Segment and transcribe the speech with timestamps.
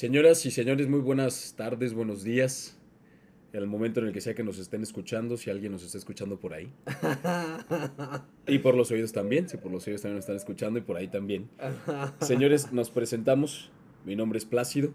[0.00, 2.74] Señoras y señores, muy buenas tardes, buenos días.
[3.52, 5.98] En el momento en el que sea que nos estén escuchando, si alguien nos está
[5.98, 6.72] escuchando por ahí.
[8.46, 10.96] y por los oídos también, si por los oídos también nos están escuchando y por
[10.96, 11.50] ahí también.
[12.22, 13.70] Señores, nos presentamos.
[14.06, 14.94] Mi nombre es Plácido.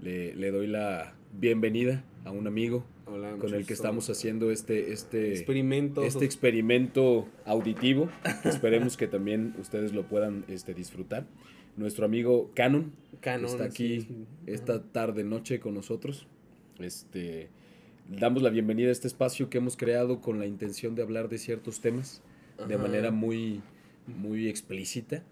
[0.00, 4.94] Le, le doy la bienvenida a un amigo Hola, con el que estamos haciendo este,
[4.94, 6.02] este experimento.
[6.02, 8.08] este experimento auditivo.
[8.42, 11.26] que esperemos que también ustedes lo puedan este, disfrutar.
[11.76, 14.26] Nuestro amigo Canon, Canon, está aquí sí.
[14.46, 16.26] esta tarde noche con nosotros.
[16.78, 17.48] Este
[18.08, 21.38] damos la bienvenida a este espacio que hemos creado con la intención de hablar de
[21.38, 22.22] ciertos temas
[22.68, 23.62] de manera muy
[24.06, 25.22] muy explícita.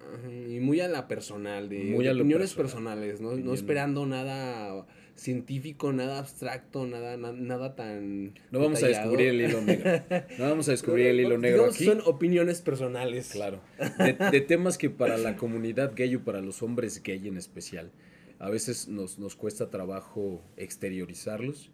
[0.00, 2.98] Ajá, Y muy a la personal, de, Muy de a opiniones personal.
[2.98, 3.28] personales, ¿no?
[3.28, 3.46] Opinión.
[3.48, 4.86] No esperando nada
[5.20, 8.34] científico, nada abstracto, nada, na- nada tan.
[8.50, 9.90] No vamos a descubrir el hilo negro.
[10.38, 11.84] No vamos a descubrir el hilo negro aquí.
[11.84, 13.30] Son opiniones personales.
[13.32, 13.60] Claro.
[13.98, 17.90] De, de temas que para la comunidad gay o para los hombres gay en especial,
[18.38, 21.70] a veces nos, nos cuesta trabajo exteriorizarlos,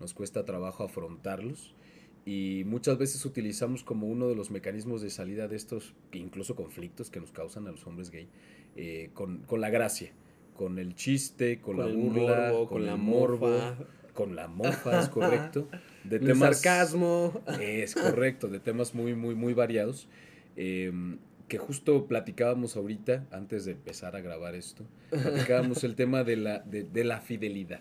[0.00, 1.74] nos cuesta trabajo afrontarlos
[2.26, 7.08] y muchas veces utilizamos como uno de los mecanismos de salida de estos, incluso conflictos
[7.10, 8.28] que nos causan a los hombres gay,
[8.76, 10.12] eh, con, con la gracia,
[10.58, 13.60] con el chiste, con, Con la burla, morbo, con, la morbo,
[14.12, 15.68] con la mofa, es correcto.
[16.04, 17.40] De El temas, sarcasmo.
[17.60, 20.08] es correcto, de temas muy, muy, muy variados.
[20.56, 20.92] eh,
[21.48, 26.58] que justo platicábamos ahorita, antes de empezar a grabar esto, platicábamos el tema de la,
[26.58, 27.80] de, de la fidelidad.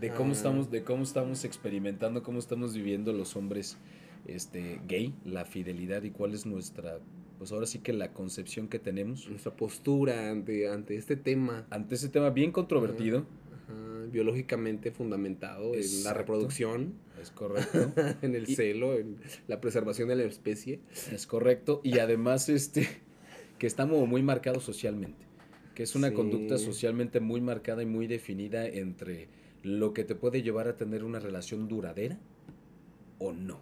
[0.00, 3.76] De cómo estamos, de cómo estamos experimentando, cómo estamos viviendo los hombres
[4.26, 6.98] este, gay, la fidelidad y cuál es nuestra,
[7.38, 11.66] pues ahora sí que la concepción que tenemos Nuestra postura ante, ante este tema.
[11.70, 13.18] ante ese tema bien controvertido.
[13.68, 17.92] ajá, biológicamente fundamentado en la reproducción, Es correcto.
[18.22, 19.16] en el Y- celo, en
[19.48, 20.80] la preservación de la especie.
[21.12, 21.80] Es correcto.
[21.84, 22.88] Y además, este,
[23.58, 25.26] que está como muy marcado socialmente.
[25.74, 26.14] Que es una Sí.
[26.14, 29.28] conducta socialmente muy marcada y muy definida entre
[29.62, 32.18] lo que te puede llevar a tener una relación duradera
[33.18, 33.60] o no.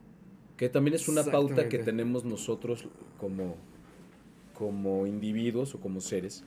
[0.56, 2.86] Que también es una pauta que tenemos nosotros
[3.18, 3.56] como,
[4.54, 6.44] como individuos o como seres.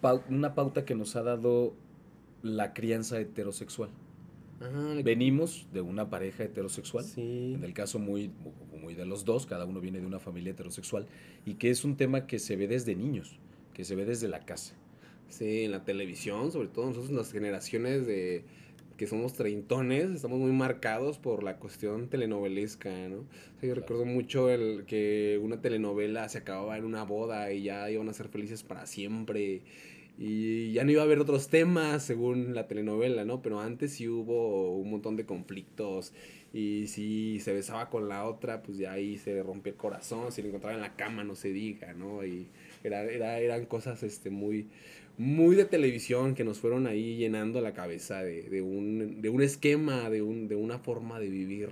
[0.00, 1.74] Pau- una pauta que nos ha dado
[2.42, 3.90] la crianza heterosexual.
[4.60, 7.04] Ajá, Venimos de una pareja heterosexual.
[7.04, 7.54] Sí.
[7.54, 8.30] En el caso muy,
[8.80, 11.06] muy de los dos, cada uno viene de una familia heterosexual
[11.44, 13.38] y que es un tema que se ve desde niños,
[13.74, 14.74] que se ve desde la casa.
[15.28, 18.44] Sí, en la televisión, sobre todo nosotros las generaciones de
[19.02, 23.16] que somos treintones, estamos muy marcados por la cuestión telenovelesca, ¿no?
[23.16, 27.64] O sea, yo recuerdo mucho el que una telenovela se acababa en una boda y
[27.64, 29.62] ya iban a ser felices para siempre
[30.18, 33.42] y ya no iba a haber otros temas según la telenovela, ¿no?
[33.42, 36.12] Pero antes sí hubo un montón de conflictos
[36.52, 40.42] y si se besaba con la otra, pues ya ahí se rompía el corazón, si
[40.42, 42.24] lo encontraba en la cama, no se diga, ¿no?
[42.24, 42.46] Y
[42.84, 44.68] era, era, eran cosas este, muy,
[45.18, 49.42] muy de televisión que nos fueron ahí llenando la cabeza de, de, un, de un
[49.42, 51.70] esquema, de, un, de una forma de vivir.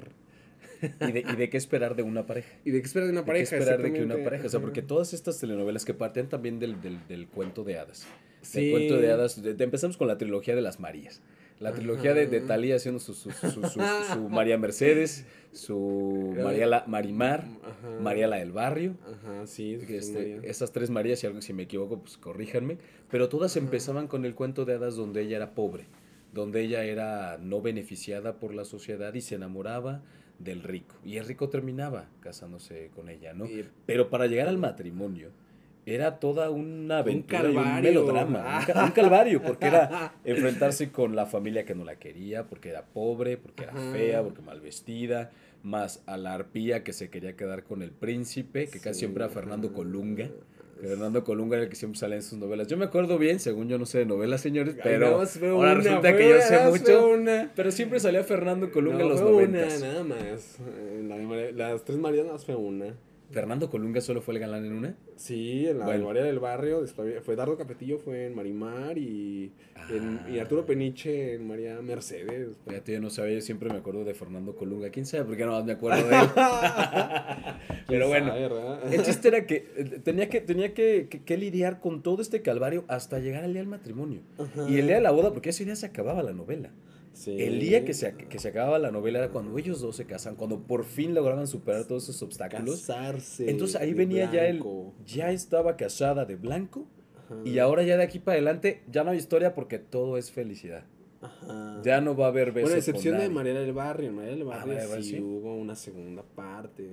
[1.08, 2.48] ¿Y de, y de qué esperar de una pareja?
[2.64, 3.50] ¿Y de qué esperar de una ¿De pareja?
[3.50, 4.46] qué esperar de que una pareja?
[4.46, 8.06] O sea, porque todas estas telenovelas que parten también del, del, del cuento de hadas.
[8.42, 8.62] Sí.
[8.62, 9.42] Del cuento de hadas.
[9.42, 11.20] de- de- empezamos con la trilogía de las Marías.
[11.60, 12.40] La trilogía de, de.
[12.40, 18.00] Talía haciendo su, su, su- su- María Mercedes, su María la, Marimar, Ajá.
[18.00, 18.94] María la del Barrio.
[19.04, 19.78] Ajá, sí.
[19.88, 20.40] este,
[20.72, 22.78] tres Marías, si, algo, si me equivoco, pues corríjanme,
[23.10, 23.64] pero todas Ajá.
[23.64, 25.84] empezaban con el cuento de hadas donde ella era pobre,
[26.32, 30.02] donde ella era no beneficiada por la sociedad y se enamoraba
[30.38, 33.44] del rico, y el rico terminaba casándose con ella, ¿no?
[33.44, 35.28] Y- Pero para llegar al matrimonio
[35.94, 41.16] era toda una aventura y un melodrama, un, ca- un calvario, porque era enfrentarse con
[41.16, 43.92] la familia que no la quería, porque era pobre, porque era Ajá.
[43.92, 45.30] fea, porque mal vestida,
[45.62, 49.32] más a la arpía que se quería quedar con el príncipe, que casi siempre era
[49.32, 49.72] Fernando.
[49.72, 50.28] Colunga.
[50.80, 52.66] Fernando Colunga era el que siempre sale en sus novelas.
[52.66, 56.16] Yo me acuerdo bien, según yo no sé de novelas, señores, pero ahora una, resulta
[56.16, 57.08] que yo sé mucho.
[57.08, 57.52] una.
[57.54, 60.56] Pero siempre salía Fernando Colunga No, en los una, nada más.
[61.54, 62.94] La las tres Marías fue una.
[63.30, 64.96] Fernando Colunga solo fue el galán en una.
[65.16, 66.06] Sí, en la Bueno.
[66.06, 66.84] María del Barrio,
[67.22, 69.52] fue Dardo Capetillo, fue en Marimar y,
[69.88, 70.66] en- y Arturo Ah.
[70.66, 72.56] Peniche en María Mercedes.
[72.66, 74.90] Fíjate, yo no sabía, yo siempre me acuerdo de Fernando Colunga.
[74.90, 76.26] ¿Quién sabe por qué no más me acuerdo de él?
[77.86, 81.36] Pero ¿Quién bueno, sabe, el chiste era que eh, tenía que, tenía que, que- que
[81.36, 84.20] lidiar con todo este calvario hasta llegar al día del matrimonio.
[84.38, 84.68] Ajá.
[84.68, 86.70] Y el día de la boda, porque ese día se acababa la novela.
[87.20, 87.36] Sí.
[87.38, 90.36] El día que se, que se acababa la novela era cuando ellos dos se casan,
[90.36, 92.80] cuando por fin lograban superar todos esos obstáculos.
[92.80, 93.50] Casarse.
[93.50, 94.64] Entonces ahí venía ya el,
[95.04, 96.86] ya estaba casada de blanco
[97.26, 97.36] Ajá.
[97.44, 100.84] y ahora ya de aquí para adelante ya no hay historia porque todo es felicidad.
[101.20, 101.82] Ajá.
[101.84, 103.28] Ya no va a haber besos Bueno, excepción con de.
[103.28, 104.08] María del Barrio.
[104.08, 105.20] En María del Barrio sí, sí.
[105.20, 106.88] hubo una segunda parte.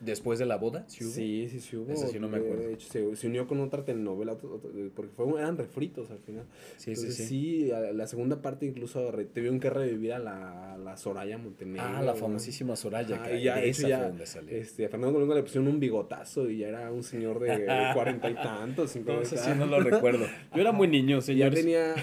[0.00, 1.12] Después de la boda, ¿sí hubo?
[1.12, 1.92] Sí, sí, sí hubo.
[1.92, 2.62] Ese sí no me acuerdo.
[2.62, 6.44] De hecho, se, se, unió con otra telenovela, porque fue, eran refritos al final.
[6.76, 7.26] Sí, sí, sí.
[7.26, 11.86] Sí, la segunda parte incluso tuvieron que revivir a la, la Soraya Montenegro.
[11.86, 13.20] Ah, la famosísima Soraya.
[13.22, 14.56] Ah, que ya, de esa ya, fue donde salió.
[14.56, 17.64] Este, a Fernando Colunga le pusieron un bigotazo y ya era un señor de
[17.94, 18.96] cuarenta y tantos.
[18.96, 20.26] No, sí no lo recuerdo.
[20.54, 21.54] Yo era muy niño, señor.
[21.54, 21.94] Ya, tenía,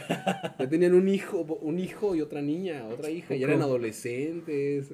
[0.57, 4.91] ya tenían un hijo, un hijo y otra niña, otra hija, ya eran adolescentes.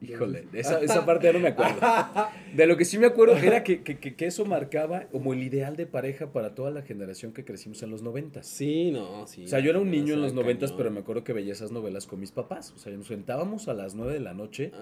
[0.00, 1.80] Híjole, esa, esa parte ya no me acuerdo.
[2.54, 5.76] De lo que sí me acuerdo era que, que, que, eso marcaba como el ideal
[5.76, 8.46] de pareja para toda la generación que crecimos en los noventas.
[8.46, 9.44] Sí, no, sí.
[9.44, 11.72] O sea, yo era un niño en los noventas, pero me acuerdo que veía esas
[11.72, 12.72] novelas con mis papás.
[12.76, 14.72] O sea, nos sentábamos a las nueve de la noche.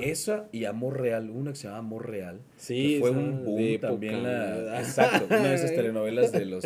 [0.00, 2.40] Esa y Amor Real, una que se llama Amor Real.
[2.56, 4.22] Sí, que fue un boom también.
[4.22, 6.64] La, exacto, una de esas telenovelas de los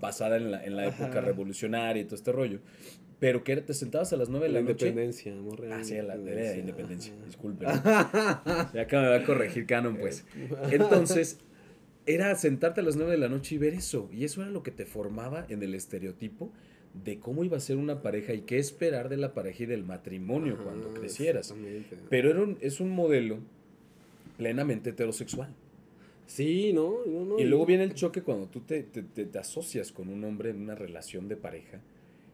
[0.00, 2.60] basada en la, en la época revolucionaria y todo este rollo.
[3.20, 4.88] Pero que te sentabas a las 9 de la, noche.
[4.88, 7.66] Independencia, amor Ah, sí, la de independencia, disculpe.
[7.66, 10.24] ya acá me va a corregir Canon, pues.
[10.70, 11.38] Entonces,
[12.06, 14.08] era sentarte a las 9 de la noche y ver eso.
[14.12, 16.50] Y eso era lo que te formaba en el estereotipo
[17.04, 19.84] de cómo iba a ser una pareja y qué esperar de la pareja y del
[19.84, 21.54] matrimonio cuando crecieras.
[22.08, 23.38] Pero era un, es un modelo
[24.36, 25.54] plenamente heterosexual.
[26.26, 27.04] Sí, ¿no?
[27.06, 30.50] no, y luego viene el choque cuando tú te, te, te, asocias con un hombre
[30.50, 31.80] en una relación de pareja.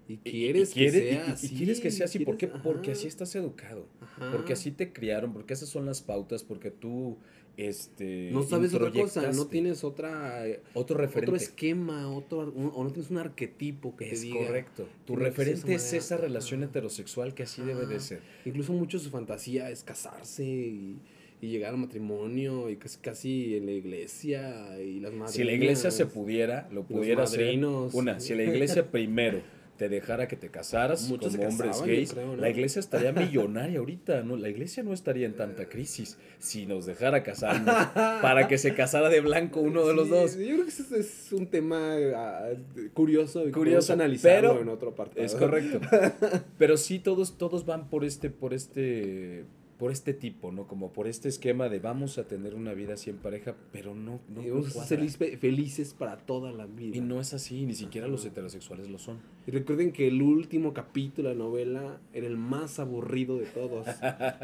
[0.08, 1.47] Y quieres que sea así.
[1.47, 2.20] Y quieres que sea así.
[2.20, 2.49] ¿Por qué?
[2.49, 3.87] Porque así estás educado.
[4.32, 5.32] Porque así te criaron.
[5.32, 6.44] Porque esas son las pautas.
[6.44, 7.19] Porque tú
[7.56, 10.44] este no sabes otra cosa no tienes otra
[10.75, 14.87] otro referente otro esquema otro o no tienes un arquetipo que es te diga correcto
[15.06, 19.70] tu referente es esa relación heterosexual que así debe de ser incluso mucho su fantasía
[19.70, 20.97] es casarse y
[21.41, 25.35] y llegar al matrimonio y casi, casi en la iglesia y las madres.
[25.35, 27.62] Si la iglesia se pudiera, lo pudiera hacer.
[27.93, 29.43] Una, si la iglesia primero
[29.76, 34.37] te dejara que te casaras Muchos como hombres gays, la iglesia estaría millonaria ahorita, ¿no?
[34.37, 39.08] La iglesia no estaría en tanta crisis si nos dejara casarnos para que se casara
[39.08, 40.37] de blanco uno de los dos.
[40.37, 42.49] Yo creo que ese es un tema ah,
[42.94, 45.25] curioso y curioso analizarlo pero en otro parte.
[45.25, 45.81] Es correcto.
[46.58, 49.44] pero sí todos todos van por este por este
[49.78, 50.67] por este tipo, ¿no?
[50.67, 54.20] Como por este esquema de vamos a tener una vida así en pareja, pero no.
[54.28, 56.96] no vamos a ser felices para toda la vida.
[56.96, 59.19] Y no es así, ni siquiera los heterosexuales lo son.
[59.46, 63.87] Y recuerden que el último capítulo de la novela era el más aburrido de todos.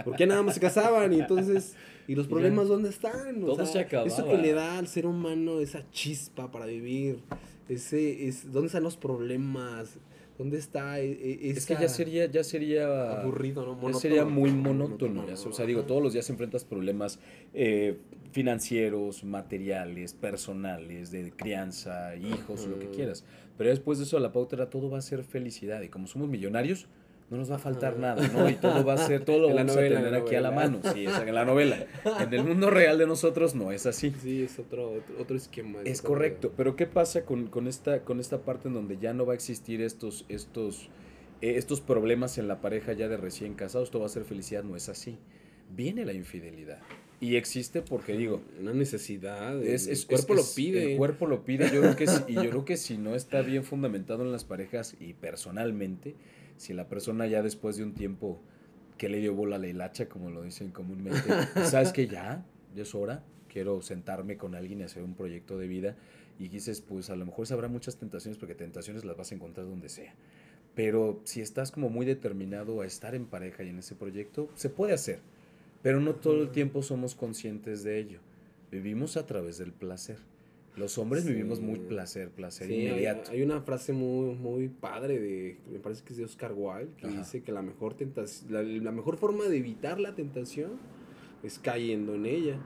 [0.04, 1.76] Porque nada más se casaban y entonces.
[2.06, 3.40] ¿Y los problemas dónde están?
[3.40, 4.08] todo se acababa.
[4.08, 7.20] Eso que le da al ser humano esa chispa para vivir.
[7.68, 9.98] Ese, es, ¿Dónde están los problemas?
[10.42, 10.98] ¿Dónde está?
[10.98, 13.74] E, e, es que ya sería, ya sería aburrido, ¿no?
[13.74, 15.24] Monótono, sería muy monótono.
[15.24, 17.20] o sea, digo, todos los días enfrentas problemas
[17.54, 17.98] eh,
[18.32, 23.24] financieros, materiales, personales, de crianza, hijos, lo que quieras.
[23.56, 25.80] Pero después de eso, la pauta era todo va a ser felicidad.
[25.82, 26.88] Y como somos millonarios,
[27.32, 28.46] no nos va a faltar nada, ¿no?
[28.50, 31.06] Y todo va a ser, todo lo vamos a tener aquí a la mano, sí,
[31.06, 31.86] es en la novela.
[32.20, 34.12] En el mundo real de nosotros no es así.
[34.22, 35.78] Sí, es otro, otro esquema.
[35.86, 39.24] Es correcto, pero ¿qué pasa con, con, esta, con esta parte en donde ya no
[39.24, 40.90] va a existir estos, estos,
[41.40, 43.90] eh, estos problemas en la pareja ya de recién casados?
[43.90, 45.16] Todo va a ser felicidad, no es así.
[45.74, 46.80] Viene la infidelidad.
[47.18, 48.42] Y existe porque digo.
[48.60, 49.62] Una necesidad.
[49.62, 50.92] Es, el cuerpo lo pide.
[50.92, 51.70] El cuerpo lo pide.
[51.72, 54.96] Yo creo que y yo creo que si no está bien fundamentado en las parejas
[55.00, 56.14] y personalmente,
[56.62, 58.40] si la persona ya después de un tiempo
[58.96, 61.28] que le dio bola a la hilacha, como lo dicen comúnmente,
[61.64, 65.66] sabes que ya, ya es hora, quiero sentarme con alguien y hacer un proyecto de
[65.66, 65.96] vida,
[66.38, 69.66] y dices, pues a lo mejor habrá muchas tentaciones, porque tentaciones las vas a encontrar
[69.66, 70.14] donde sea.
[70.76, 74.70] Pero si estás como muy determinado a estar en pareja y en ese proyecto, se
[74.70, 75.18] puede hacer,
[75.82, 78.20] pero no todo el tiempo somos conscientes de ello.
[78.70, 80.18] Vivimos a través del placer.
[80.76, 83.30] Los hombres vivimos muy placer, placer inmediato.
[83.30, 87.08] Hay, una frase muy, muy padre de, me parece que es de Oscar Wilde, que
[87.08, 90.78] dice que la mejor tentación, la, mejor forma de evitar la tentación
[91.42, 92.58] es cayendo en ella.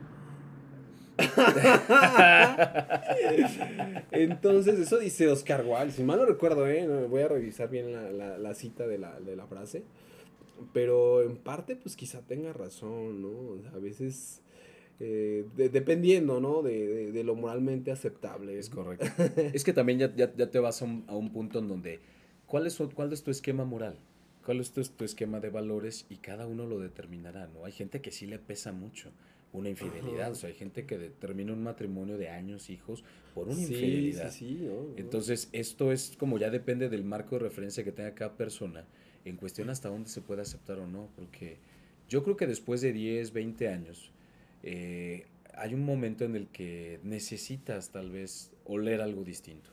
[4.13, 5.91] Entonces, eso dice Oscar Wilde.
[5.91, 6.87] Si mal no recuerdo, ¿eh?
[7.09, 9.83] voy a revisar bien la, la, cita de la, de la frase.
[10.73, 13.59] Pero en parte, pues quizá tenga razón, ¿no?
[13.75, 14.43] a veces
[14.99, 16.63] eh, dependiendo, ¿no?
[16.63, 18.59] De, de, lo moralmente aceptable.
[18.59, 19.07] Es correcto.
[19.37, 22.01] es que también ya, ya, ya te vas a un, a un, punto en donde,
[22.47, 23.99] ¿cuál es, ¿cuál es tu esquema moral?
[24.45, 26.07] ¿Cuál es tu, tu, esquema de valores?
[26.09, 27.65] Y cada uno lo determinará, ¿no?
[27.65, 29.11] Hay gente que sí le pesa mucho
[29.53, 33.61] una infidelidad, o sea, hay gente que determina un matrimonio de años, hijos, por una
[33.61, 34.31] infidelidad.
[34.31, 38.37] Sí, sí, Entonces, esto es como ya depende del marco de referencia que tenga cada
[38.37, 38.85] persona
[39.25, 41.59] en cuestión hasta dónde se puede aceptar o no, porque
[42.09, 44.13] yo creo que después de 10, 20 años,
[44.67, 49.71] eh, hay un momento en el que necesitas tal vez oler algo distinto.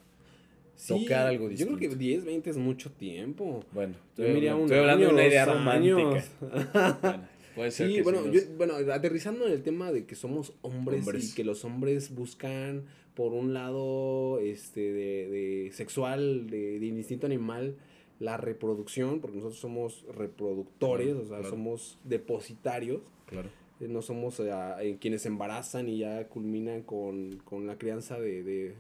[0.88, 1.74] tocar algo distinto.
[1.74, 3.64] Yo creo que 10, 20 es mucho tiempo.
[3.74, 6.24] Bueno, estoy, hablando de una idea romántica.
[7.56, 11.00] Puede ser Sí, que bueno, yo- bueno, aterrizando en el tema de que somos hombres,
[11.02, 11.32] Hombres.
[11.32, 17.28] y que los hombres buscan, por un lado, este, de, de sexual, de, de instinto
[17.28, 17.76] animal,
[18.20, 21.50] la reproducción, porque nosotros somos reproductores, Claro, o sea, claro.
[21.50, 23.50] somos depositarios, Claro.
[23.84, 28.74] Eh, no somos eh, quienes embarazan y ya culminan con, con la crianza de, de,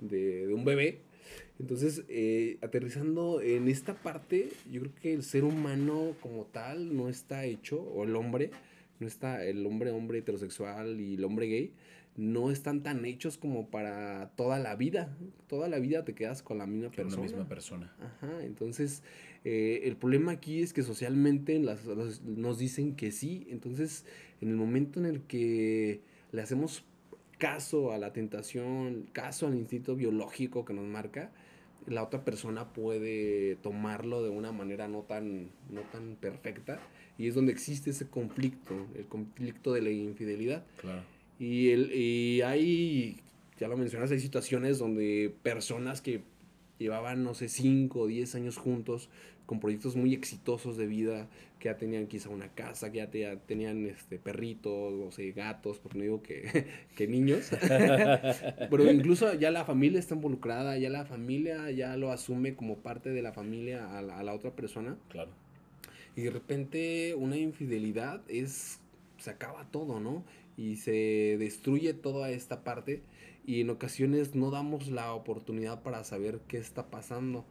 [0.00, 0.98] de- de un bebé.
[1.58, 7.08] Entonces, eh, aterrizando en esta parte, yo creo que el ser humano como tal no
[7.08, 8.50] está hecho, o el hombre,
[8.98, 11.72] no está, el hombre, hombre heterosexual y el hombre gay,
[12.16, 15.16] no están tan hechos como para toda la vida.
[15.48, 17.16] Toda la vida te quedas con la misma Con persona.
[17.22, 17.94] una misma persona.
[18.00, 19.02] Ajá, entonces
[19.44, 24.04] eh, el problema aquí es que socialmente las- los- nos dicen que sí, entonces
[24.40, 26.00] en el momento en el que
[26.32, 26.84] le hacemos
[27.38, 31.32] caso a la tentación, caso al instinto biológico que nos marca,
[31.86, 36.80] la otra persona puede tomarlo de una manera no tan, no tan perfecta
[37.18, 40.64] y es donde existe ese conflicto, el conflicto de la infidelidad.
[40.80, 41.02] Claro.
[41.38, 43.16] Y, el, y hay,
[43.58, 46.22] ya lo mencionas, hay situaciones donde personas que
[46.80, 49.08] llevaban, no sé, 5 o 10 años juntos,
[49.46, 53.20] con proyectos muy exitosos de vida, que ya tenían quizá una casa, que ya, te-
[53.20, 57.50] ya tenían este, perritos, no sé, gatos, porque no digo que, que niños,
[58.70, 63.10] pero incluso ya la familia está involucrada, ya la familia ya lo asume como parte
[63.10, 64.96] de la familia a la, a la otra persona.
[65.08, 65.30] Claro.
[66.16, 68.80] Y de repente una infidelidad es,
[69.18, 70.24] se acaba todo, ¿no?
[70.56, 73.02] Y se destruye toda esta parte
[73.46, 77.44] y en ocasiones no damos la oportunidad para saber qué está pasando.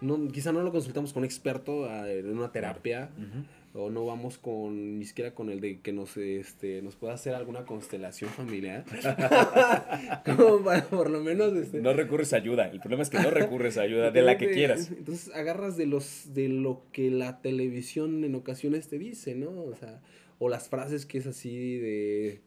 [0.00, 3.84] No, quizá no lo consultamos con un experto en una terapia Ujú.
[3.84, 7.36] o no vamos con ni siquiera con el de que nos este nos pueda hacer
[7.36, 8.84] alguna constelación familiar
[10.24, 12.68] como para por lo menos este, No recurres a ayuda.
[12.68, 14.90] El problema es que no recurres a ayuda de la que quieras.
[14.90, 19.50] entonces agarras de los de lo que la televisión en ocasiones te dice, ¿no?
[19.50, 20.00] O sea,
[20.40, 22.40] o las frases que es así de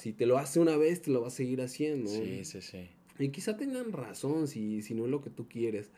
[0.00, 2.08] si te lo hace una vez, te lo va a seguir haciendo.
[2.08, 2.88] Sí, sí, sí.
[3.18, 5.90] Y quizá tengan razón si, si no es lo que tú quieres.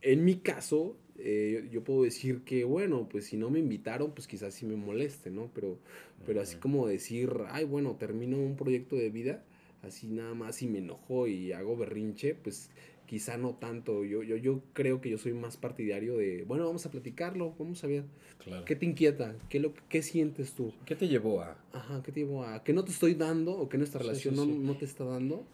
[0.00, 4.26] En mi caso, eh, yo puedo decir que, bueno, pues si no me invitaron, pues
[4.26, 5.48] quizás sí me moleste, ¿no?
[5.54, 5.78] Pero,
[6.26, 9.44] pero así como decir, ay, bueno, termino un proyecto de vida,
[9.82, 12.70] así nada más y me enojo y hago berrinche, pues
[13.12, 14.06] quizá no tanto.
[14.06, 17.84] Yo, yo, yo creo que yo soy más partidario de, bueno, vamos a platicarlo, vamos
[17.84, 18.04] a ver.
[18.42, 18.64] Claro.
[18.64, 19.36] ¿Qué te inquieta?
[19.50, 20.72] ¿Qué, lo, qué sientes tú?
[20.86, 21.58] ¿Qué te llevó a...?
[21.74, 24.34] Ajá, ¿qué te llevo a que no te estoy dando o que nuestra Sí, relación
[24.34, 24.58] sí, no, sí.
[24.60, 25.44] no te está dando?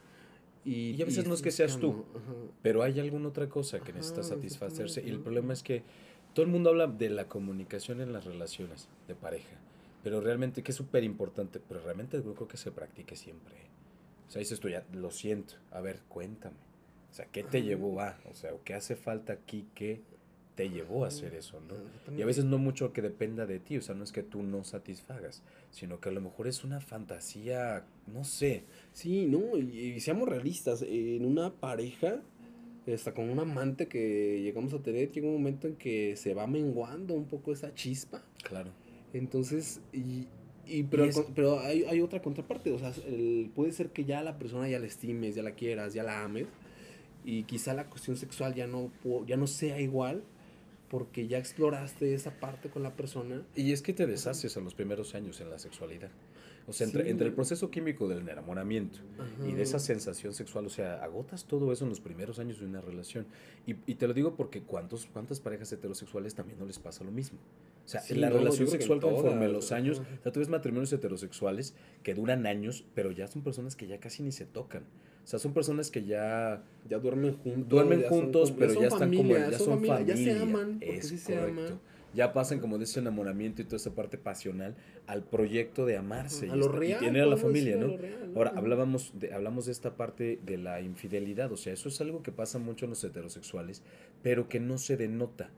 [0.64, 2.04] Y, Y a veces no es que seas tú.
[2.14, 2.32] ajá.
[2.62, 5.02] Pero hay alguna otra cosa que necesita satisfacerse.
[5.04, 5.82] Y el problema es que
[6.34, 9.56] todo el mundo habla de la comunicación en las relaciones de pareja.
[10.04, 13.56] Pero realmente, que es súper importante, pero realmente yo creo que se practique siempre.
[14.28, 15.54] O sea, dices tú ya, lo siento.
[15.72, 16.67] A ver, cuéntame.
[17.18, 18.16] O sea, ¿qué te llevó a?
[18.30, 20.02] O sea, ¿qué hace falta aquí que
[20.54, 21.75] te llevó a hacer eso, no?
[22.16, 24.44] Y a veces no mucho que dependa de ti, o sea, no es que tú
[24.44, 29.94] no satisfagas, sino que a lo mejor es una fantasía, no sé, Sí, no, y,
[29.96, 32.20] y seamos realistas, en una pareja,
[32.92, 36.46] hasta con un amante que llegamos a tener, llega un momento en que se va
[36.46, 38.22] menguando un poco esa chispa.
[38.44, 38.70] claro.
[39.12, 40.28] Entonces, y,
[40.66, 44.04] y pero, Y es- pero hay, hay otra contraparte, o sea, el- puede ser que
[44.04, 46.46] ya la persona ya la estimes, ya la quieras, ya la ames,
[47.30, 48.90] y quizá la cuestión sexual ya no,
[49.26, 50.23] ya no sea igual,
[50.88, 53.42] porque ya exploraste esa parte con la persona.
[53.54, 56.11] Y es que te deshaces a los primeros años en la sexualidad.
[56.66, 57.11] O sea, entre, Sí.
[57.11, 58.99] entre el proceso químico del enamoramiento
[59.47, 62.66] y de esa sensación sexual, o sea, agotas todo eso en los primeros años de
[62.66, 63.26] una relación.
[63.66, 67.11] Y, y te lo digo porque ¿cuántos, ¿cuántas parejas heterosexuales también no les pasa lo
[67.11, 67.38] mismo?
[67.85, 70.40] O sea, Sí, en la no, relación en sexual conforme los años, o sea, tú
[70.40, 74.44] ves matrimonios heterosexuales que duran años, pero ya son personas que ya casi ni se
[74.47, 74.85] tocan.
[75.28, 77.68] O sea, son personas que ya Ya duermen juntos.
[77.68, 81.18] duermen ya juntos, pero ya están como ya son familia, ya se aman, es sí
[81.18, 81.78] se correcto.
[82.14, 84.75] Ya pasan como de ese enamoramiento y toda esa parte pasional
[85.06, 87.78] al proyecto de amarse y, a lo esta- y real, tener a la familia, a
[87.78, 87.94] ¿no?
[88.37, 92.23] Ahora hablábamos de hablamos de esta parte de la infidelidad, o sea, eso es algo
[92.23, 93.82] que pasa mucho en los heterosexuales,
[94.23, 95.50] pero que no se denota,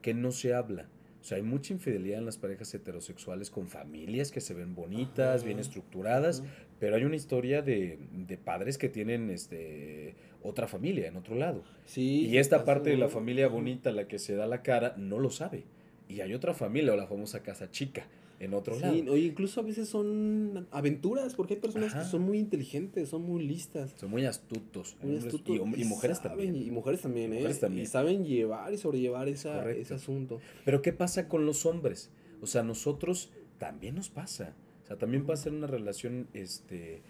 [0.00, 0.86] que no se habla.
[1.20, 5.40] O sea, hay mucha infidelidad en las parejas heterosexuales con familias que se ven bonitas,
[5.40, 5.46] Ajá.
[5.46, 6.48] bien estructuradas, Ajá.
[6.80, 11.62] Pero hay una historia de, de padres que tienen este otra familia en otro lado.
[11.84, 14.94] Sí, Y sí esta parte de la familia bonita, la que se da la cara,
[14.96, 15.64] no lo sabe.
[16.08, 18.06] Y hay otra familia, o la famosa casa chica,
[18.40, 19.12] en otro Sí, lado.
[19.12, 22.04] oye, incluso a veces son aventuras, porque hay personas Ajá.
[22.04, 23.92] que son muy inteligentes, son muy listas.
[23.96, 24.96] Son muy astutos.
[25.02, 26.56] muy astutos y, y mujeres saben- también.
[26.56, 27.36] Y mujeres también, ¿eh?
[27.38, 27.82] Mujeres también.
[27.82, 30.40] Y saben llevar y sobrellevar esa, ese asunto.
[30.64, 32.10] Pero ¿qué pasa con los hombres?
[32.40, 34.54] O sea, nosotros también nos pasa.
[34.88, 37.02] O sea, también pasa en una relación, este,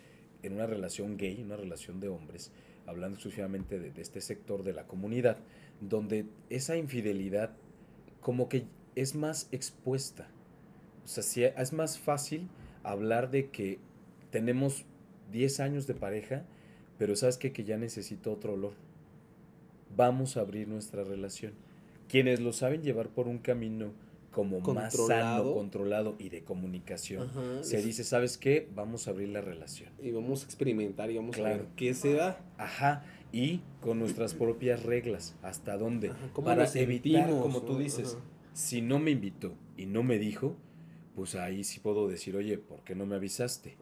[0.42, 2.50] en una relación gay, una relación de hombres,
[2.86, 5.36] hablando exclusivamente de, este sector de la comunidad,
[5.80, 7.54] donde esa infidelidad
[8.20, 8.64] como que
[8.96, 10.26] es más expuesta.
[11.04, 12.48] O sea, si es más fácil
[12.82, 13.78] hablar de que
[14.32, 14.84] tenemos
[15.30, 16.44] 10 años de pareja,
[16.98, 18.72] pero sabes que ya necesito otro olor.
[19.96, 21.52] Vamos a abrir nuestra relación.
[22.08, 23.92] Quienes lo saben llevar por un camino
[24.30, 27.30] como más sano, controlado y de comunicación,
[27.62, 28.68] se dice, ¿sabes qué?
[28.74, 29.90] Vamos a abrir la relación.
[30.02, 32.40] Y vamos a experimentar y vamos a ver qué se da.
[32.56, 33.04] Ajá.
[33.32, 36.12] Y con nuestras propias reglas, hasta dónde.
[36.44, 38.16] Para evitar, como tú dices,
[38.52, 40.56] si no me invitó y no me dijo,
[41.14, 43.76] pues ahí sí puedo decir, oye, ¿por qué no me avisaste?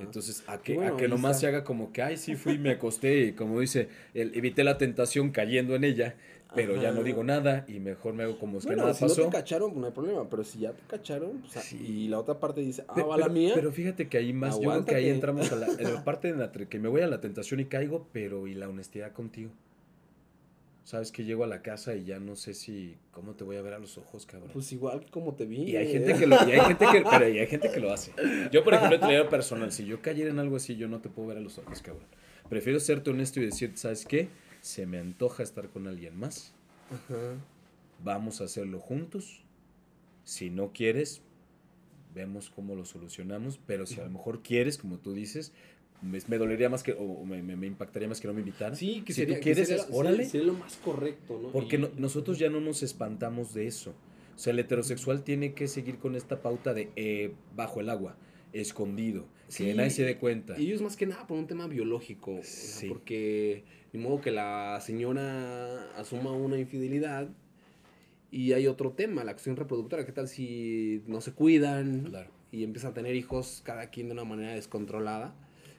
[0.00, 3.26] Entonces, a que, a que nomás se haga como que, ay, sí fui, me acosté
[3.26, 6.16] y como dice, evité la tentación cayendo en ella,
[6.54, 9.22] pero ya no digo nada y mejor me hago como que nada si pasó.
[9.22, 12.18] no te cacharon, pues no hay problema, pero si ya te cacharon, pues, y la
[12.18, 13.52] otra parte dice, ah, va la mía.
[13.54, 16.32] Pero fíjate que ahí más, yo creo que ahí entramos a la, en la parte
[16.32, 19.50] de la, que me voy a la tentación y caigo, pero y la honestidad contigo.
[20.84, 23.62] Sabes que llego a la casa y ya no sé si cómo te voy a
[23.62, 24.50] ver a los ojos, cabrón.
[24.52, 25.62] Pues igual como te vi.
[25.62, 27.92] Y hay gente que lo, y hay gente que, pero y hay gente que lo
[27.92, 28.12] hace.
[28.50, 31.08] Yo, por ejemplo, te digo personal, si yo cayera en algo así, yo no te
[31.08, 32.06] puedo ver a los ojos, cabrón.
[32.48, 34.30] Prefiero serte honesto y decir, ¿sabes qué?
[34.60, 36.54] Se me antoja estar con alguien más
[38.02, 39.42] Vamos a hacerlo juntos.
[40.24, 41.22] Si no quieres,
[42.14, 43.60] vemos cómo lo solucionamos.
[43.66, 45.52] Pero si a lo mejor quieres, como tú dices,
[46.02, 48.76] me, dolería más que, o me, me, impactaría más que no me invitaran.
[48.76, 51.50] Sí, que si sería, tú quieres, sería, lo más correcto, ¿no?
[51.50, 53.94] Porque nosotros ya no nos espantamos de eso.
[54.34, 58.16] O sea, el heterosexual tiene que seguir con esta pauta de eh, bajo el agua,
[58.54, 59.26] escondido,
[59.56, 60.58] que nadie se dé cuenta.
[60.58, 62.40] Y ellos más que nada por un tema biológico.
[62.88, 67.28] porque ni modo que la señora asuma una infidelidad
[68.30, 70.06] y hay otro tema, la acción reproductora.
[70.06, 72.12] ¿Qué tal si no se cuidan
[72.52, 75.34] y empiezan a tener hijos cada quien de una manera descontrolada?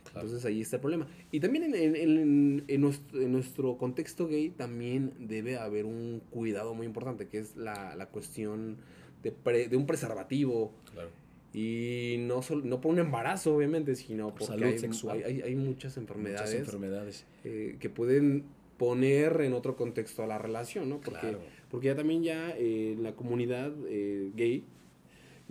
[0.08, 1.08] Entonces ahí está el problema.
[1.32, 7.56] Y también en, nuestro, contexto gay también debe haber un cuidado muy importante, que es
[7.56, 8.78] la, cuestión
[9.24, 9.32] de,
[9.70, 10.74] de, un preservativo.
[10.92, 11.21] Claro.
[11.53, 15.22] Y no, solo, no por un embarazo, obviamente, sino por hay, sexual.
[15.24, 17.25] Hay, muchas enfermedades, enfermedades.
[17.44, 18.46] Eh, que pueden
[18.77, 21.01] poner en otro contexto a la relación, ¿no?
[21.01, 21.37] Porque,
[21.70, 24.64] porque ya también ya eh, en la comunidad eh, gay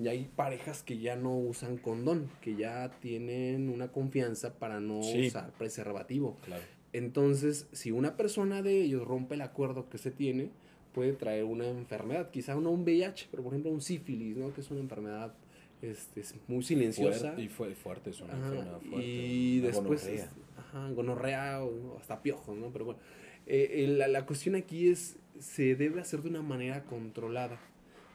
[0.00, 5.00] ya hay parejas que ya no usan condón, que ya tienen una confianza para no
[5.00, 6.38] usar preservativo.
[6.44, 6.62] Claro.
[6.92, 10.50] Entonces, si una persona de ellos rompe el acuerdo que se tiene,
[10.92, 14.52] puede traer una enfermedad, quizá no un VIH, pero por ejemplo un sífilis, ¿no?
[14.52, 15.34] Que es una enfermedad
[15.82, 17.34] este, es muy silenciosa.
[17.38, 18.96] y fue fuerte, es una fuerte.
[19.02, 20.30] Y después, gonorrea.
[20.58, 22.70] Ajá, gonorrea o hasta piojos, ¿no?
[22.70, 23.00] Pero bueno,
[23.46, 27.60] eh, la, la, cuestión aquí es, se debe hacer de una manera controlada,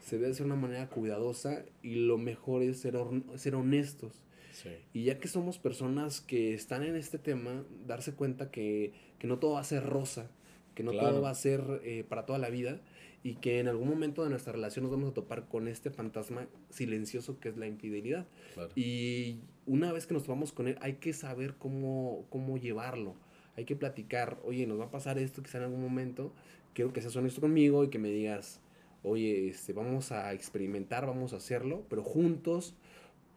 [0.01, 2.97] se debe hacer de una manera cuidadosa y lo mejor es ser,
[3.35, 4.21] ser honestos.
[4.51, 4.69] Sí.
[4.93, 9.39] Y ya que somos personas que están en este tema, darse cuenta que, que no
[9.39, 10.29] todo va a ser rosa,
[10.75, 12.79] que no todo va a ser eh, para toda la vida
[13.25, 16.45] y que en algún momento de nuestra relación nos vamos a topar con este fantasma
[16.69, 18.27] silencioso que es la infidelidad.
[18.75, 23.15] Y una vez que nos topamos con él, hay que saber cómo, cómo llevarlo.
[23.57, 26.33] Hay que platicar, oye, nos va a pasar esto quizá en algún momento,
[26.75, 28.61] quiero que seas honesto conmigo y que me digas,
[29.01, 32.75] oye, este, vamos a experimentar, vamos a hacerlo, pero juntos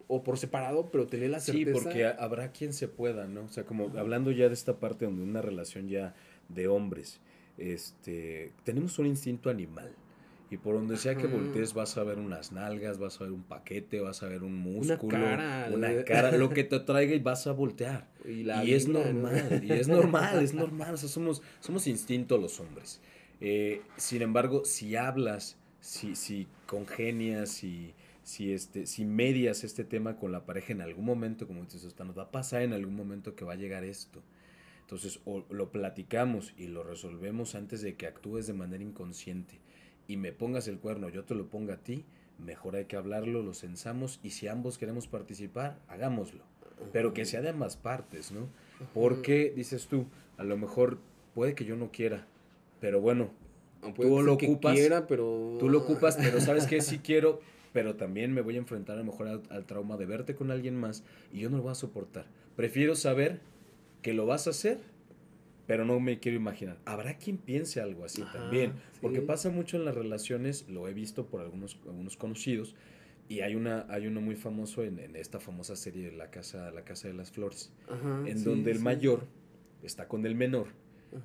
[0.07, 1.79] o por separado, pero tener la certeza.
[1.79, 3.45] Sí, porque habrá quien se pueda, ¿no?
[3.45, 6.13] O sea, como hablando ya de esta parte donde una relación ya
[6.47, 7.19] de hombres,
[7.59, 9.91] este, tenemos un instinto animal.
[10.51, 13.43] Y por donde sea que voltees vas a ver unas nalgas, vas a ver un
[13.43, 17.51] paquete, vas a ver un músculo, una cara, lo que te traiga y vas a
[17.51, 18.07] voltear.
[18.25, 22.99] Y, es normal, y es normal, es normal, somos, somos instinto los hombres.
[23.41, 27.93] Eh, sin embargo, si hablas, si, si congenias, si,
[28.23, 32.03] si, este, si medias este tema con la pareja en algún momento, como dices, hasta
[32.05, 34.23] nos va a pasar en algún momento que va a llegar esto.
[34.89, 39.59] Entonces, o lo platicamos y lo resolvemos antes de que actúes de manera inconsciente
[40.07, 42.05] y me pongas el cuerno, yo te lo ponga a ti,
[42.39, 46.43] mejor hay que hablarlo, lo censamos y si ambos queremos participar, hagámoslo.
[46.91, 48.47] Pero que sea de ambas partes, ¿no?
[48.95, 50.97] Porque, dices tú, a lo mejor
[51.35, 52.25] puede que yo no quiera,
[52.81, 53.29] pero bueno,
[53.95, 54.75] tú lo ocupas,
[55.07, 55.57] pero...
[55.59, 57.41] tú lo ocupas, pero sabes que sí quiero,
[57.73, 60.49] pero también me voy a enfrentar a lo mejor al, al, trauma de verte con
[60.49, 62.25] alguien más y yo no lo voy a soportar.
[62.55, 63.39] Prefiero saber
[64.01, 64.79] que lo vas a hacer,
[65.67, 66.77] pero no me quiero imaginar.
[66.85, 71.27] Habrá quien piense algo así también, porque pasa mucho en las relaciones, lo he visto
[71.27, 72.75] por algunos, algunos conocidos,
[73.27, 76.83] y hay una hay uno muy famoso en, en esta famosa serie La Casa, la
[76.83, 77.71] casa de las Flores,
[78.25, 79.27] en donde el mayor
[79.83, 80.67] está con el menor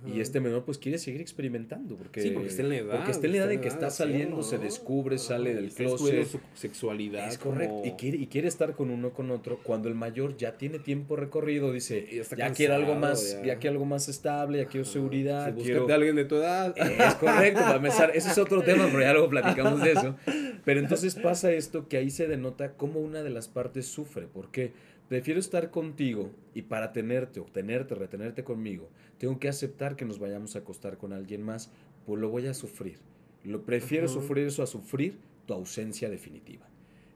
[0.06, 3.10] y este menor pues quiere seguir experimentando porque, sí, porque está en la edad, porque
[3.10, 6.26] está en la edad de que está saliendo, se descubre, sale del closet.
[6.26, 7.28] su sexualidad.
[7.28, 7.82] Es correcto.
[7.84, 9.58] Y, quiere, y quiere estar con uno con otro.
[9.62, 13.58] Cuando el mayor ya tiene tiempo recorrido, dice, ya, quiere algo más, ya.
[13.58, 15.54] quiere algo más estable, ya quiero seguridad.
[15.54, 15.86] quiero...
[15.86, 16.74] de alguien de tu edad.
[16.76, 18.12] Es correcto, para empezar.
[18.14, 20.16] Ese es otro tema, pero ya luego platicamos de eso.
[20.64, 24.26] Pero entonces pasa esto que ahí se denota cómo una de las partes sufre.
[24.26, 24.72] ¿Por qué?
[25.08, 28.88] Prefiero estar contigo y para tenerte, obtenerte, retenerte conmigo,
[29.18, 31.70] tengo que aceptar que nos vayamos a acostar con alguien más,
[32.06, 32.98] pues lo voy a sufrir.
[33.44, 36.66] Lo prefiero sufrir eso a sufrir tu ausencia definitiva.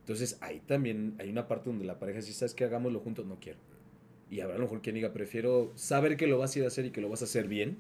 [0.01, 3.39] Entonces ahí también hay una parte donde la pareja si sabes que hagámoslo juntos, no
[3.41, 3.59] quiero.
[4.31, 6.69] Y habrá a lo mejor quien diga, prefiero saber que lo vas a ir a
[6.69, 7.79] hacer y que lo vas a hacer bien,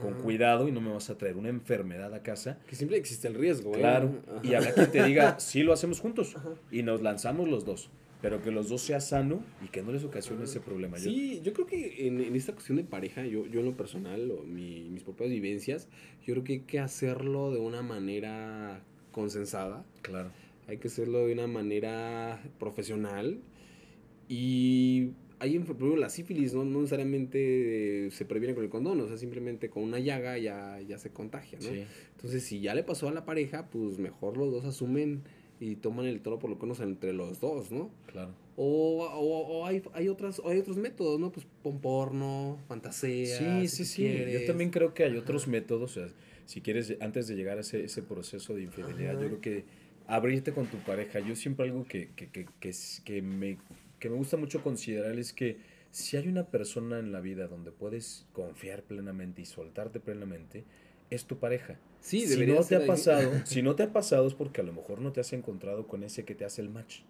[0.00, 2.58] con cuidado y no me vas a traer una enfermedad a casa.
[2.66, 3.74] Que siempre existe el riesgo.
[3.74, 3.80] ¿eh?
[3.80, 4.22] Claro.
[4.42, 6.34] Y habrá quien te diga, sí lo hacemos juntos
[6.70, 7.90] y nos lanzamos los dos
[8.24, 10.96] pero que los dos sea sano y que no les ocasione ese problema.
[10.96, 14.30] Sí, yo, creo que en, en, esta cuestión de pareja, yo, yo en lo personal,
[14.30, 15.88] o mi, mis propias vivencias,
[16.24, 18.82] yo creo que hay que hacerlo de una manera
[19.12, 19.84] consensada.
[20.00, 20.30] Claro.
[20.68, 23.40] Hay que hacerlo de una manera profesional.
[24.26, 29.06] Y hay, por ejemplo, la sífilis no, no necesariamente se previene con el condón, o
[29.06, 31.68] sea, simplemente con una llaga ya, ya se contagia, ¿no?
[31.68, 31.84] Sí.
[32.16, 35.24] Entonces, si ya le pasó a la pareja, pues mejor los dos asumen
[35.64, 37.90] y toman el toro por lo menos entre los dos, ¿no?
[38.06, 38.32] Claro.
[38.56, 41.32] O, o, o hay, hay, otras, hay otros métodos, ¿no?
[41.32, 43.38] Pues pon porno, fantasía.
[43.38, 44.24] Sí, sí, sí.
[44.30, 45.96] Yo también creo que hay otros métodos.
[45.96, 49.40] O sea, si quieres, antes de llegar a ese, ese proceso de infidelidad, yo creo
[49.40, 49.64] que
[50.06, 51.20] abrirte con tu pareja.
[51.20, 52.72] Yo siempre algo que, que, que, que,
[53.04, 53.56] que, me,
[53.98, 55.56] que me gusta mucho considerar es que
[55.90, 60.64] si hay una persona en la vida donde puedes confiar plenamente y soltarte plenamente,
[61.08, 61.78] es tu pareja.
[62.04, 64.74] Sí, si no te ha pasado, si no te ha pasado es porque a lo
[64.74, 67.00] mejor no te has encontrado con ese que te hace el match.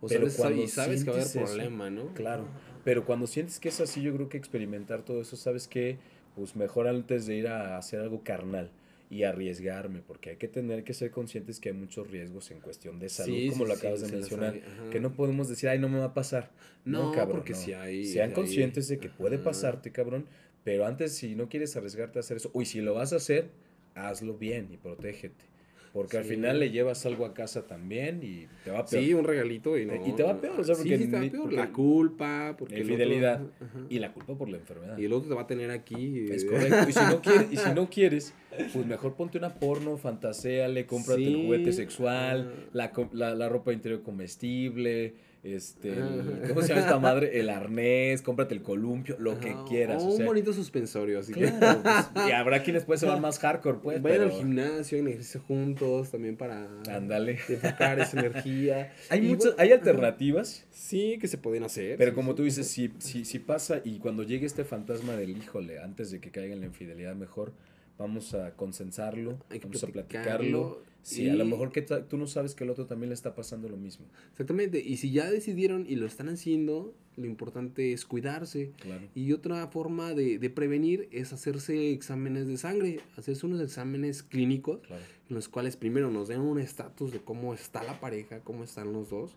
[0.00, 2.14] O pero sabes, cuando sabes que va a haber problema, ¿no?
[2.14, 2.46] Claro,
[2.84, 5.98] pero cuando sientes que es así, yo creo que experimentar todo eso, sabes que
[6.36, 8.70] pues mejor antes de ir a hacer algo carnal
[9.10, 13.00] y arriesgarme, porque hay que tener que ser conscientes que hay muchos riesgos en cuestión
[13.00, 14.60] de salud, como lo acabas de mencionar,
[14.92, 16.50] que no podemos decir, ay, no me va a pasar.
[16.84, 18.06] No, cabrón, porque si hay...
[18.06, 20.26] Sean conscientes de que puede pasarte, cabrón,
[20.62, 23.50] pero antes, si no quieres arriesgarte a hacer eso, o si lo vas a hacer,
[23.94, 25.52] hazlo bien y protégete.
[25.92, 29.04] Porque al final le llevas algo a casa también y te va peor.
[29.04, 30.58] Sí, un regalito y, y te va peor.
[30.58, 31.52] O sea, porque, sí, te va peor.
[31.52, 33.42] la culpa, porque la infidelidad
[33.90, 34.96] y la culpa por la enfermedad.
[34.96, 36.28] Y el otro te va a tener aquí.
[36.30, 36.88] Es correcto.
[36.88, 38.34] y, si no quieres, y si no quieres,
[38.72, 44.02] pues mejor ponte una porno, fantaséale, cómprate el juguete sexual, la, la, la ropa interior
[44.02, 45.92] comestible este,
[46.48, 47.40] ¿cómo se llama esta madre?
[47.40, 50.02] El arnés, cómprate el columpio, lo que quieras.
[50.02, 51.82] un bonito suspensorio, así claro,
[52.14, 54.02] pues, y habrá quienes pueden ser más hardcore, pues.
[54.02, 57.38] Vayan al gimnasio, en ejercicio juntos, también para Ándale.
[57.48, 58.92] enfocar esa energía.
[59.10, 60.64] Hay muchas, hay alternativas.
[60.70, 61.96] Sí, que se pueden hacer.
[61.98, 65.80] Pero como tú dices, si, si, si pasa y cuando llegue este fantasma del híjole,
[65.80, 67.52] antes de que caiga en la infidelidad, mejor
[67.98, 72.62] vamos a consensarlo, vamos a platicarlo Sí, a lo mejor que tú no sabes que
[72.64, 74.06] el otro también le está pasando lo mismo.
[74.30, 78.70] Exactamente, y si ya decidieron y lo están haciendo, lo importante es cuidarse.
[78.80, 79.08] Claro.
[79.14, 84.80] Y otra forma de, de, prevenir es hacerse exámenes de sangre, hacerse unos exámenes clínicos,
[84.86, 85.02] claro.
[85.28, 88.92] en los cuales primero nos den un estatus de cómo está la pareja, cómo están
[88.92, 89.36] los dos,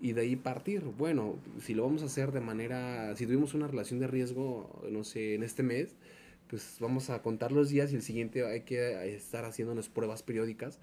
[0.00, 0.82] y de ahí partir.
[0.98, 5.04] Bueno, si lo vamos a hacer de manera, si tuvimos una relación de riesgo, no
[5.04, 5.94] sé, en este mes,
[6.52, 10.22] pues vamos a contar los días y el siguiente hay que estar haciendo unas pruebas
[10.22, 10.80] periódicas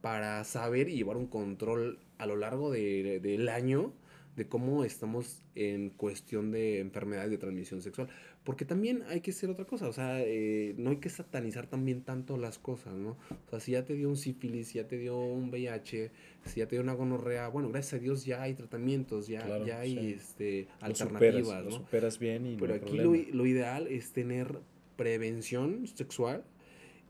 [0.00, 3.92] para saber y llevar un control a lo largo de, del año
[4.34, 8.08] de cómo estamos en cuestión de enfermedades de transmisión sexual.
[8.42, 12.02] Porque también hay que hacer otra cosa, o sea, eh, no hay que satanizar también
[12.02, 13.10] tanto las cosas, ¿no?
[13.46, 16.10] O sea, si ya te dio un sífilis, si ya te dio un VIH,
[16.44, 19.78] si ya te dio una gonorrea, bueno, gracias a Dios ya hay tratamientos, ya, ya
[19.78, 21.70] hay este, alternativas, ¿no?
[21.70, 24.58] Lo superas bien y Pero aquí lo, lo ideal es tener
[24.96, 26.44] prevención sexual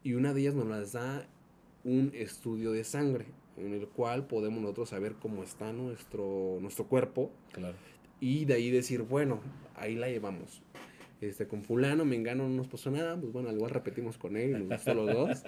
[0.03, 1.27] y una de ellas nos las da
[1.85, 7.31] un estudio de sangre en el cual podemos nosotros saber cómo está nuestro, nuestro cuerpo
[7.53, 7.77] claro.
[8.20, 9.40] y de ahí decir, bueno,
[9.77, 10.62] ahí la llevamos.
[11.28, 14.68] Este, con fulano, mengano no nos pasó nada, pues bueno, igual repetimos con él, nos
[14.68, 15.42] gustó los dos.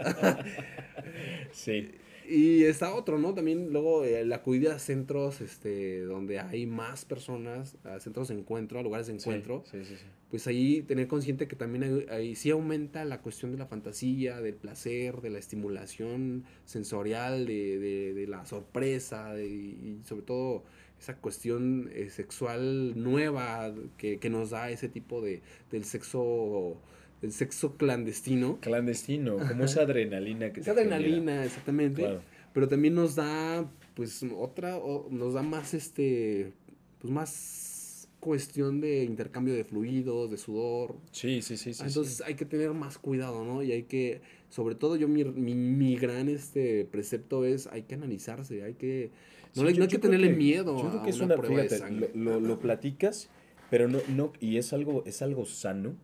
[1.52, 1.90] sí.
[2.28, 3.34] Y está otro, ¿no?
[3.34, 8.34] También luego eh, la acudir a centros este, donde hay más personas, a centros de
[8.34, 9.62] encuentro, a lugares de encuentro.
[9.70, 13.58] Sí, sí, sí, pues ahí tener consciente que también ahí sí aumenta la cuestión de
[13.58, 20.00] la fantasía, del placer, de la estimulación sensorial, de, de, de la sorpresa de, y
[20.04, 20.64] sobre todo
[21.00, 26.80] esa cuestión eh, sexual nueva que, que, nos da ese tipo de, del sexo
[27.22, 28.59] el sexo clandestino.
[28.61, 32.20] Clandestino, como esa adrenalina que Esa adrenalina, exactamente.
[32.52, 36.52] Pero también nos da, pues, otra, o nos da más, este,
[37.00, 40.96] pues, más cuestión de intercambio de fluidos, de sudor.
[41.12, 41.74] Sí, sí, sí.
[41.74, 43.62] sí Entonces hay que tener más cuidado, ¿no?
[43.62, 47.94] Y hay que, sobre todo yo, mi, mi, mi gran, este, precepto es, hay que
[47.94, 49.11] analizarse, hay que,
[49.56, 51.62] no, sí, yo, no hay que tenerle que, miedo Yo creo que es una, prueba
[51.62, 53.28] fíjate, lo, lo, lo platicas,
[53.70, 55.94] pero no, no, y es algo, es algo sano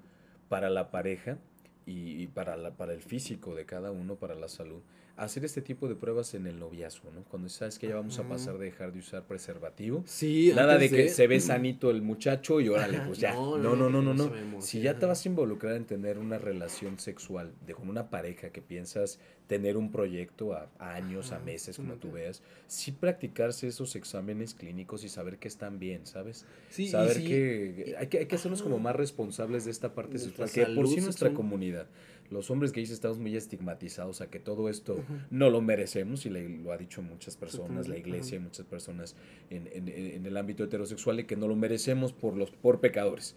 [0.48, 1.38] para la pareja
[1.86, 4.82] y, para, la, para el físico de cada uno, para la salud,
[5.16, 7.24] hacer este tipo de pruebas en el noviazgo, ¿no?
[7.24, 10.02] Cuando sabes que ya vamos a pasar de dejar de usar preservativo.
[10.06, 13.32] Sí, Nada de que se ve sanito el muchacho y órale, pues ya.
[13.34, 16.38] no, No, no, no, no, no, Si ya te vas a involucrar en tener una
[16.38, 21.38] relación sexual de con una pareja que piensas tener un proyecto a, a años, a
[21.38, 26.46] meses, como tú veas, sí practicarse esos exámenes clínicos y saber que están bien, ¿sabes?
[26.70, 30.18] Sí, saber sí, que hay que, hay que hacernos como más responsables de esta parte
[30.18, 31.86] sexual, que por sí nuestra comunidad,
[32.32, 36.48] los hombres gays estamos muy estigmatizados a que todo esto no lo merecemos y le-
[36.48, 39.14] lo ha dicho muchas personas, la iglesia y muchas personas
[39.50, 43.36] en, en- en el ámbito heterosexual de que no lo merecemos por los por pecadores.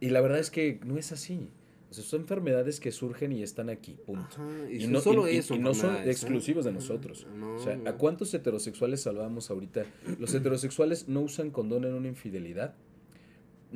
[0.00, 1.50] Y la verdad es que no es así.
[1.88, 4.26] O sea, son enfermedades que surgen y están aquí, punto.
[4.32, 5.54] Ajá, Y, no, solo y- y- eso.
[5.54, 6.10] y no son ¿eh?
[6.10, 7.26] exclusivos de nosotros.
[7.36, 9.84] no, o sea, ¿a cuántos heterosexuales salvamos ahorita?
[10.18, 12.74] Los heterosexuales no usan condón en una infidelidad.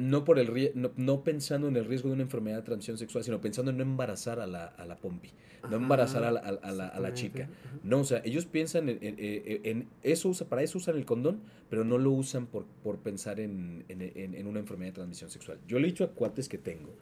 [0.00, 3.22] No, por el, no, no pensando en el riesgo de una enfermedad de transmisión sexual,
[3.24, 5.30] sino pensando en no embarazar a la, a la pompi,
[5.70, 7.48] no embarazar a la, a- a la- a la chica.
[7.84, 11.84] No, o sea, ellos piensan en, en- eso, usa, para eso usan el condón, pero
[11.84, 15.58] no lo usan por, por pensar en, en- en- en una enfermedad de transmisión sexual.
[15.68, 16.94] Yo le he dicho a cuates que tengo,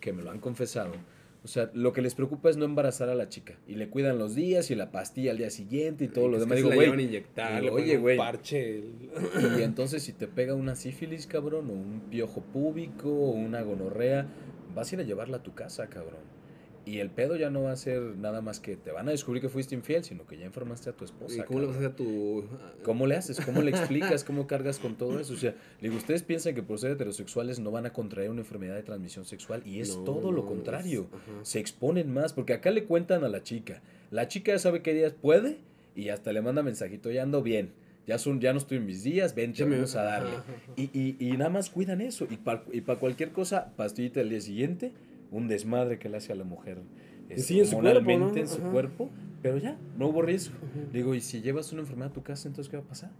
[0.00, 0.92] que me lo han confesado,
[1.44, 3.54] o sea, lo que les preocupa es no embarazar a la chica.
[3.68, 6.56] Y le cuidan los días y la pastilla al día siguiente y todo lo demás.
[6.56, 6.88] Digo, güey,
[7.70, 8.16] oye, güey.
[8.16, 8.78] parche.
[8.78, 13.60] el- y entonces si te pega una sífilis, cabrón, o un piojo púbico, o una
[13.62, 14.26] gonorrea,
[14.74, 16.24] vas a ir a llevarla a tu casa, cabrón.
[16.86, 19.40] Y el pedo ya no va a ser nada más que te van a descubrir
[19.40, 21.40] que fuiste infiel, sino que ya enfermaste a tu esposa.
[21.40, 22.44] ¿Y cómo le vas a hacer a tu...?
[22.82, 23.40] ¿Cómo le haces?
[23.40, 24.22] ¿Cómo le explicas?
[24.22, 25.32] ¿Cómo cargas con todo eso?
[25.32, 28.74] O sea, digo, ustedes piensan que por ser heterosexuales no van a contraer una enfermedad
[28.74, 31.06] de transmisión sexual y es No, todo lo contrario.
[31.42, 31.48] es-.
[31.48, 33.80] Se exponen más, porque acá le cuentan a la chica.
[34.10, 35.58] La chica ya sabe qué días puede
[35.96, 37.70] y hasta le manda mensajito, ya ando bien.
[38.06, 40.36] Ya, son, ya no estoy en mis días, ven, Ya me- vamos a darle.
[40.76, 42.26] Y, y, y nada más cuidan eso.
[42.30, 44.92] Y para y pa cualquier cosa, pastillita el día siguiente,
[45.34, 46.78] un desmadre que le hace a la mujer
[47.28, 48.36] este, Sí, en su cuerpo, ¿no?
[48.36, 48.70] en su Ajá.
[48.70, 49.10] cuerpo,
[49.42, 50.54] pero ya, no hubo riesgo.
[50.56, 50.92] Ujú.
[50.92, 53.10] Digo, y si llevas una enfermedad a tu casa, entonces ¿qué va a pasar?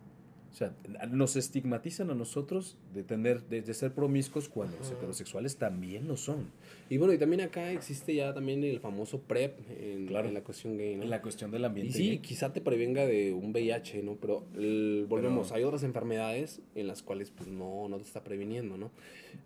[0.53, 0.72] O sea,
[1.11, 4.98] nos estigmatizan a nosotros de tener, de, de ser promiscuos cuando los Ajá.
[4.98, 6.46] heterosexuales también lo son.
[6.88, 10.29] Y bueno, y también acá existe ya también el famoso PrEP en, Claro.
[10.29, 11.03] en la cuestión gay, ¿no?
[11.03, 11.94] En la cuestión del Y ambiente.
[11.94, 12.18] sí, gay.
[12.18, 14.14] quizá te prevenga de un VIH, ¿no?
[14.14, 18.22] Pero el- volvemos, Pero- hay otras enfermedades en las cuales pues no, no te está
[18.22, 18.92] previniendo, ¿no?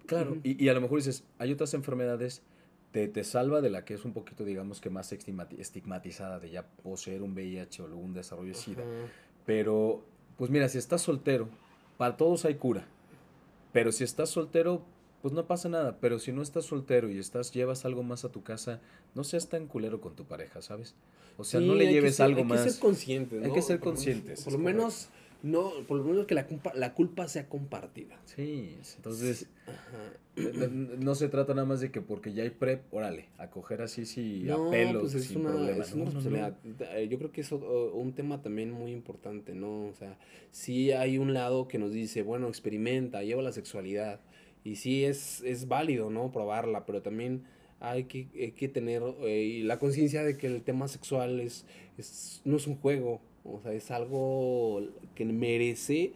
[0.05, 2.43] Claro, y, y a lo mejor dices, hay otras enfermedades,
[2.93, 6.51] te, te salva de la que es un poquito, digamos que más estigmati- estigmatizada de
[6.51, 8.83] ya poseer un VIH o un desarrollo de SIDA.
[8.83, 9.13] Ajá.
[9.47, 10.03] Pero,
[10.37, 11.49] pues mira, si estás soltero,
[11.97, 12.87] para todos hay cura.
[13.73, 14.83] Pero si estás soltero,
[15.23, 15.99] pues no pasa nada.
[16.01, 18.81] Pero si no estás soltero y estás, llevas algo más a tu casa,
[19.15, 20.95] no seas tan culero con tu pareja, ¿sabes?
[21.37, 22.63] O sea, Sí, no le hay lleves ser- algo hay más.
[22.65, 23.55] que ser conscientes, Hay ¿no?
[23.55, 25.09] que ser conscientes, Por lo menos,
[25.43, 28.19] no, por lo menos que la culpa, la culpa sea compartida.
[28.25, 29.49] Sí, entonces
[30.37, 33.83] no, no se trata nada más de que porque ya hay prep, órale, a coger
[33.83, 35.85] así sí, No, a pelos, pues es sin una, problema.
[35.85, 36.57] es una responsabilidad.
[36.95, 39.87] Eh, Yo creo que es un tema también muy importante, ¿no?
[39.87, 40.19] O sea,
[40.51, 44.21] sí hay un lado que nos dice, bueno, experimenta, lleva la sexualidad.
[44.65, 46.33] Y sí es, es válido, ¿no?
[46.33, 47.45] Probarla, pero también
[47.81, 51.65] hay que, hay que tener eh, la conciencia de que el tema sexual es,
[51.97, 53.21] es, no es un juego,
[53.53, 54.83] o sea, es algo
[55.15, 56.13] que merece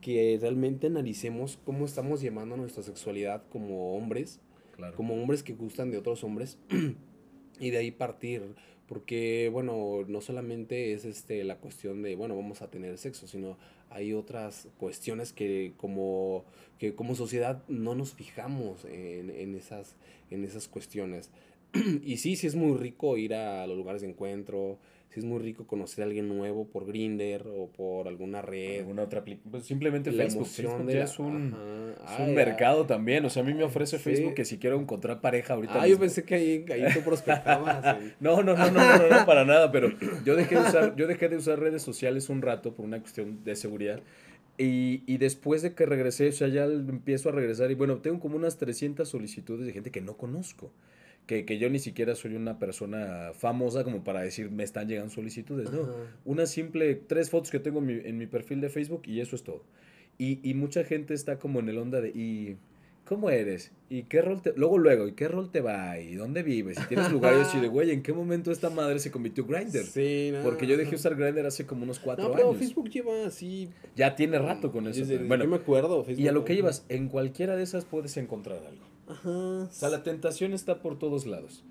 [0.00, 4.40] que realmente analicemos cómo estamos llevando nuestra sexualidad como hombres
[4.76, 4.94] Claro.
[4.96, 6.56] como hombres que gustan de otros hombres
[7.60, 8.42] y de ahí partir
[8.86, 13.58] porque bueno no solamente es este la cuestión de bueno vamos a tener sexo sino
[13.90, 16.44] hay otras cuestiones que como
[16.78, 19.96] que como sociedad no nos fijamos en, en esas
[20.30, 21.30] en esas cuestiones
[22.02, 24.78] y sí sí es muy rico ir a los lugares de encuentro
[25.18, 29.22] es muy rico conocer a alguien nuevo por Grinder o por alguna red alguna otra
[29.50, 32.14] pues simplemente la Facebook, emoción Facebook de ya la- es un, ajá.
[32.14, 34.04] es un Ay, mercado también, o sea, a mí me ofrece sí.
[34.04, 37.96] Facebook que si quiero encontrar pareja ahorita Ah, yo pensé que ahí, ahí tú prospectabas.
[38.20, 39.90] no, no, no, no, no, no, para nada, pero
[40.24, 43.42] yo dejé de usar, yo dejé de usar redes sociales un rato por una cuestión
[43.44, 44.00] de seguridad.
[44.60, 48.18] Y, y después de que regresé, o sea, ya empiezo a regresar y bueno, tengo
[48.18, 50.72] como unas 300 solicitudes de gente que no conozco.
[51.28, 55.12] Que, que yo ni siquiera soy una persona famosa como para decir me están llegando
[55.12, 55.82] solicitudes, no.
[55.82, 55.92] Ajá.
[56.24, 59.36] Una simple, tres fotos que tengo en mi, en mi perfil de Facebook y eso
[59.36, 59.62] es todo.
[60.16, 62.56] Y, y mucha gente está como en el onda de, ¿y
[63.04, 63.72] cómo eres?
[63.90, 65.98] ¿Y qué rol te, luego, luego, ¿y qué rol te va?
[65.98, 66.78] ¿Y dónde vives?
[66.82, 67.34] ¿Y tienes lugar?
[67.54, 69.84] Y de, güey, ¿en qué momento esta madre se convirtió en Grindr?
[69.84, 72.58] Sí, no, Porque yo dejé usar Grindr hace como unos cuatro No, pero años.
[72.58, 73.68] Facebook lleva así.
[73.96, 75.00] Ya tiene rato con eso.
[75.00, 76.04] desde- pero bueno, yo me acuerdo.
[76.04, 78.88] Facebook, y a lo que llevas, en cualquiera de esas puedes encontrar algo.
[79.08, 79.28] Ajá.
[79.30, 81.62] O sea, la tentación está por todos lados.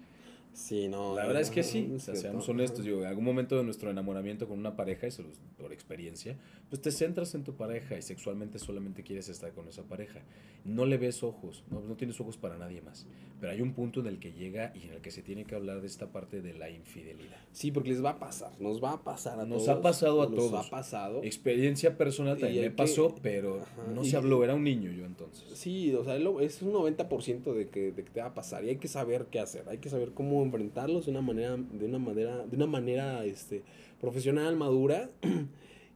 [0.53, 1.15] Sí, no.
[1.15, 3.63] La verdad es que sí, no, o sea, seamos honestos, digo, en algún momento de
[3.63, 6.35] nuestro enamoramiento con una pareja, y se los- por experiencia,
[6.69, 10.19] pues te centras en tu pareja y sexualmente solamente quieres estar con esa pareja.
[10.65, 13.05] No le ves ojos, no, no tienes ojos para nadie más.
[13.39, 15.55] Pero hay un punto en el que llega y en el que se tiene que
[15.55, 17.37] hablar de esta parte de la infidelidad.
[17.53, 19.77] Sí, porque les va a pasar, nos va a pasar a Nos todos.
[19.77, 20.65] ha pasado a nos todos.
[20.67, 21.23] ha pasado.
[21.23, 25.05] Experiencia personal también me que- pasó, pero Ajá, no se habló, era un niño yo
[25.05, 25.45] entonces.
[25.57, 28.69] Sí, o sea, es un 90% de que, de que te va a pasar y
[28.69, 31.99] hay que saber qué hacer, hay que saber cómo enfrentarlos de una manera, de una
[31.99, 33.63] manera, de una manera este,
[34.01, 35.09] profesional, madura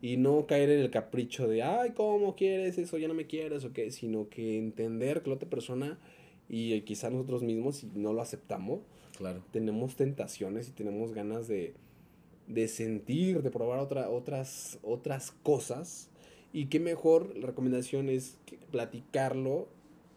[0.02, 2.98] y no caer en el capricho de, ay, ¿cómo quieres eso?
[2.98, 6.00] Ya no me quieres o qué, sino que entender que la otra persona
[6.50, 8.80] y eh, quizá nosotros mismos, si no lo aceptamos,
[9.18, 9.44] Claro.
[9.52, 11.74] tenemos tentaciones y tenemos ganas de,
[12.48, 16.10] de sentir, de probar otra, otras, otras cosas.
[16.54, 19.68] Y qué mejor, la recomendación es que platicarlo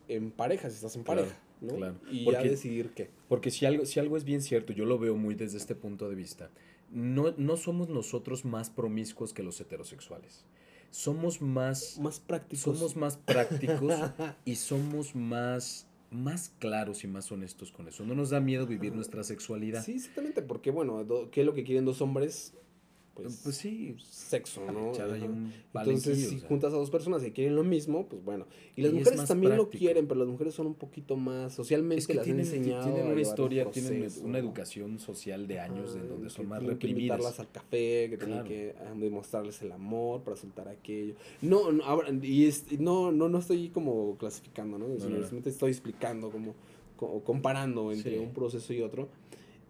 [0.08, 1.74] en pareja, si estás en Claro, pareja, ¿no?
[1.76, 1.94] claro.
[2.10, 3.10] Y ya Porque- decidir qué.
[3.28, 6.08] Porque si algo, si algo es bien cierto, yo lo veo muy desde este punto
[6.08, 6.50] de vista,
[6.90, 10.44] no, no somos nosotros más promiscuos que los heterosexuales.
[10.90, 12.60] Somos más, Más prácticos.
[12.78, 13.92] somos más prácticos
[14.44, 18.04] y somos más, más claros y más honestos con eso.
[18.04, 19.84] No nos da miedo vivir nuestra sexualidad.
[19.84, 22.54] Sí, exactamente, porque bueno, do- ¿qué es lo que quieren dos hombres?
[23.14, 24.90] Pues, Pues sí, sexo, ¿no?
[24.90, 26.48] un Entonces, si o sea.
[26.48, 28.46] juntas a dos personas que quieren lo mismo, pues bueno.
[28.74, 32.00] Y las Y mujeres también lo quieren, pero las mujeres son un poquito más socialmente
[32.00, 32.84] Es que las tienen, han enseñado.
[32.84, 36.28] tienen a una historia, un tienen proceso, una educación social de años en Ajá, donde
[36.30, 37.18] son más tienen que reprimidas.
[37.18, 38.48] invitarlas al café, que tienen Claro.
[38.48, 41.14] que ah, demostrarles el amor para soltar aquello.
[41.40, 44.88] No, no, ahora, y es- no, no, no estoy como clasificando, ¿no?
[44.88, 45.00] no, no.
[45.00, 46.54] Simplemente estoy explicando, como,
[46.96, 48.18] co- comparando entre Sí.
[48.18, 49.08] un proceso y otro.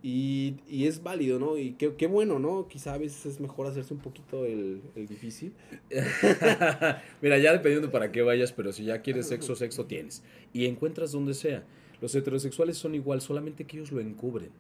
[0.06, 1.56] Y, y es válido, ¿no?
[1.56, 2.68] Y qué, qué bueno, ¿no?
[2.68, 5.54] Quizá a veces es mejor hacerse un poquito el, el difícil.
[7.22, 10.22] Mira, ya dependiendo para qué vayas, pero si ya quieres sexo, sexo tienes.
[10.52, 11.64] Y encuentras donde sea.
[12.02, 14.50] Los heterosexuales son igual, solamente que ellos lo encubren.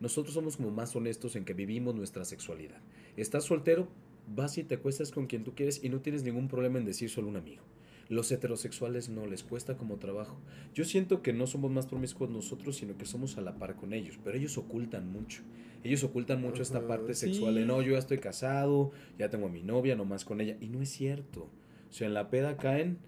[0.00, 2.80] Nosotros somos como más honestos en que vivimos nuestra sexualidad.
[3.18, 3.86] Estás soltero,
[4.34, 7.10] vas y te acuestas con quien tú quieres y no tienes ningún problema en decir
[7.10, 7.62] solo un amigo.
[8.08, 10.38] Los heterosexuales no, les cuesta como trabajo.
[10.74, 13.92] Yo siento que no somos más promiscuos nosotros, sino que somos a la par con
[13.92, 15.42] ellos, pero ellos ocultan mucho.
[15.82, 17.26] Ellos ocultan mucho esta parte sí.
[17.26, 20.56] sexual de no, yo ya estoy casado, ya tengo a mi novia, nomás con ella.
[20.60, 21.50] Y no es cierto.
[21.90, 22.98] O sea, en la peda caen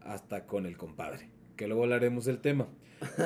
[0.00, 2.68] hasta con el compadre, que luego hablaremos del tema.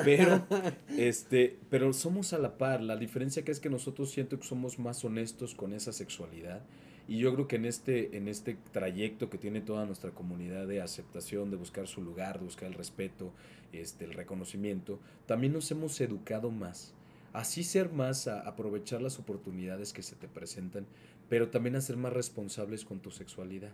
[0.03, 0.45] Pero,
[0.97, 2.81] este, pero somos a la par.
[2.81, 6.63] La diferencia que es que nosotros siento que somos más honestos con esa sexualidad.
[7.07, 10.81] Y yo creo que en este, en este trayecto que tiene toda nuestra comunidad de
[10.81, 13.31] aceptación, de buscar su lugar, de buscar el respeto,
[13.71, 16.93] este, el reconocimiento, también nos hemos educado más.
[17.31, 20.85] Así ser más, a aprovechar las oportunidades que se te presentan,
[21.29, 23.71] pero también a ser más responsables con tu sexualidad.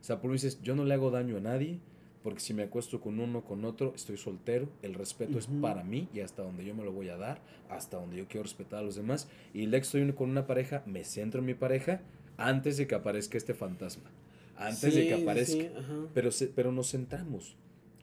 [0.00, 1.78] O sea, por dices, yo no le hago daño a nadie,
[2.22, 5.84] porque si me acuesto con uno o con otro, estoy soltero, el respeto es para
[5.84, 8.80] mí y hasta donde yo me lo voy a dar, hasta donde yo quiero respetar
[8.80, 9.28] a los demás.
[9.52, 12.00] Y el estoy con una pareja, me centro en mi pareja
[12.36, 14.10] antes de que aparezca este fantasma.
[14.56, 15.62] Antes de que aparezca.
[15.62, 15.70] sí.
[16.14, 17.56] Pero, se- pero nos centramos.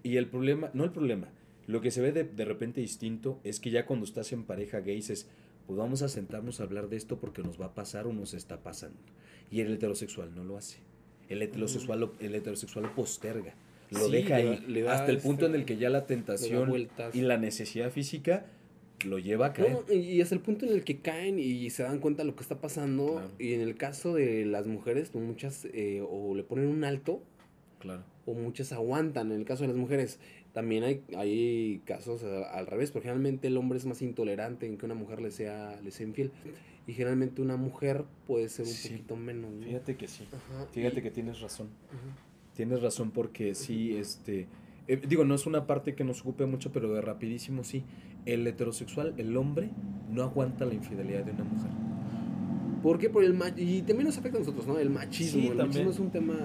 [0.03, 1.29] Y el problema, no el problema,
[1.67, 4.79] lo que se ve de, de repente distinto es que ya cuando estás en pareja
[4.79, 5.27] gay dices,
[5.67, 8.33] pues vamos a sentarnos a hablar de esto porque nos va a pasar o nos
[8.33, 8.97] está pasando.
[9.51, 10.79] Y el heterosexual no lo hace.
[11.29, 13.53] El heterosexual, el heterosexual lo posterga.
[13.91, 16.69] Lo Sí, deja ahí le da hasta el punto en el que ya la tentación
[17.13, 18.45] y la necesidad física
[19.05, 19.77] lo lleva a caer.
[19.87, 22.35] No, y hasta el punto en el que caen y se dan cuenta de lo
[22.35, 23.13] que está pasando.
[23.13, 23.31] Claro.
[23.39, 27.21] Y en el caso de las mujeres, pues, muchas eh, o le ponen un alto
[27.79, 28.03] Claro.
[28.25, 29.31] o muchas aguantan.
[29.31, 30.19] En el caso de las mujeres,
[30.53, 34.85] también hay, hay casos al revés, porque generalmente el hombre es más intolerante en que
[34.85, 36.31] una mujer le sea, le sea infiel.
[36.87, 38.89] Y generalmente una mujer puede ser un Sí.
[38.89, 39.51] poquito menos.
[39.51, 39.65] ¿no?
[39.65, 40.25] Fíjate que sí.
[40.31, 41.69] Ajá, Fíjate y- que tienes razón.
[41.89, 42.17] Ajá.
[42.55, 44.47] Tienes razón porque sí, este...
[44.87, 47.83] eh, digo, no es una parte que nos ocupe mucho, pero de rapidísimo sí.
[48.25, 49.69] El heterosexual, el hombre,
[50.09, 51.71] no aguanta la infidelidad de una mujer.
[52.83, 53.09] ¿Por qué?
[53.09, 54.79] Por el y también nos afecta a nosotros, ¿no?
[54.79, 55.41] El machismo.
[55.41, 55.67] Sí, el también.
[55.85, 56.35] machismo es un tema.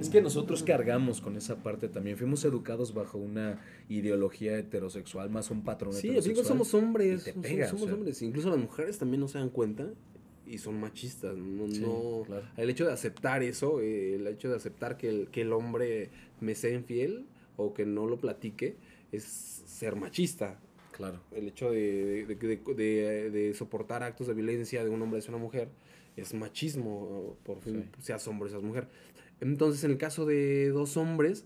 [0.00, 2.16] Es que nosotros cargamos con esa parte también.
[2.18, 6.30] Fuimos educados bajo una ideología heterosexual, más un patrón Sí, heterosexual.
[6.46, 7.24] amigos, somos hombres.
[7.24, 7.94] te somos- pega, o somos sea.
[7.94, 8.22] hombres.
[8.22, 9.88] Incluso las mujeres también no se dan cuenta
[10.46, 11.36] y son machistas.
[11.36, 12.46] No, Sí, no- claro.
[12.56, 16.10] El hecho de aceptar eso, el hecho de aceptar que el, que el hombre
[16.40, 18.76] me sea infiel o que no lo platique,
[19.12, 20.58] es ser machista.
[20.96, 21.20] Claro.
[21.32, 25.68] El hecho de, de, de- soportar actos de violencia de un hombre hacia una mujer
[26.16, 28.02] es machismo, por fin, Sí.
[28.02, 28.88] seas hombre, seas mujer.
[29.40, 31.44] Entonces, en el caso de dos hombres,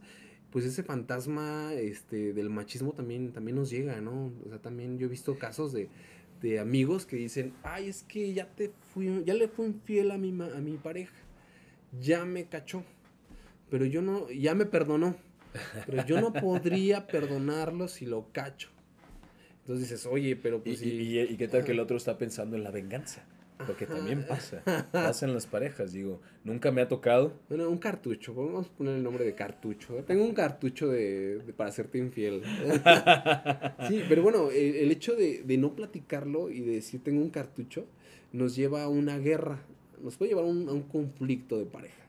[0.53, 4.32] pues ese fantasma este, del machismo también, también nos llega, ¿no?
[4.46, 5.88] O sea, también yo he visto casos de,
[6.40, 10.18] de amigos que dicen, ay, es que ya te fui, ya le fui infiel a
[10.18, 11.14] mi, ma- a mi pareja,
[12.01, 12.84] ya me cachó,
[13.68, 15.16] pero yo no, ya me perdonó,
[15.86, 18.68] pero yo no podría perdonarlo si lo cacho.
[19.61, 20.90] Entonces dices, oye, pero pues y- sí.
[20.90, 23.24] y- y qué tal que el otro está pensando en la venganza.
[23.66, 24.62] Porque también pasa.
[24.90, 26.22] Pasa en las parejas, digo.
[26.44, 27.34] Nunca me ha tocado.
[27.50, 29.96] Bueno, un cartucho, vamos a poner el nombre de cartucho.
[30.06, 32.42] Tengo un cartucho de, de- para hacerte infiel.
[33.88, 37.28] sí, pero bueno, el, el hecho de, de no platicarlo y de decir tengo un
[37.30, 37.86] cartucho
[38.32, 39.61] nos lleva a una guerra,
[40.02, 41.99] nos puede llevar a un, a un conflicto de pareja.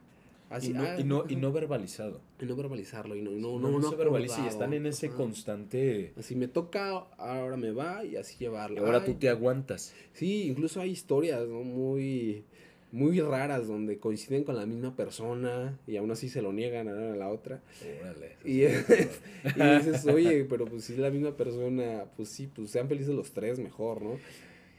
[0.52, 2.20] Así, y, no, ah, y, no, y no verbalizado.
[2.42, 5.10] Y no verbalizarlo y no, no, No, no, no se verbaliza y están en ese
[5.10, 6.12] constante.
[6.18, 8.86] Así me toca, ahora me va y así Y llevarlo.
[8.86, 9.94] ahora Ay, tú te aguantas.
[10.14, 11.64] Sí, incluso hay historias ¿no?
[11.64, 12.44] muy,
[12.92, 17.16] muy raras donde coinciden con la misma persona y aún así se lo niegan a
[17.16, 17.62] la otra.
[18.02, 18.36] Órale.
[18.44, 22.90] Y, y dices, oye, pero pues si es la misma persona, pues sí, pues sean
[22.90, 24.18] felices los tres mejor, ¿no?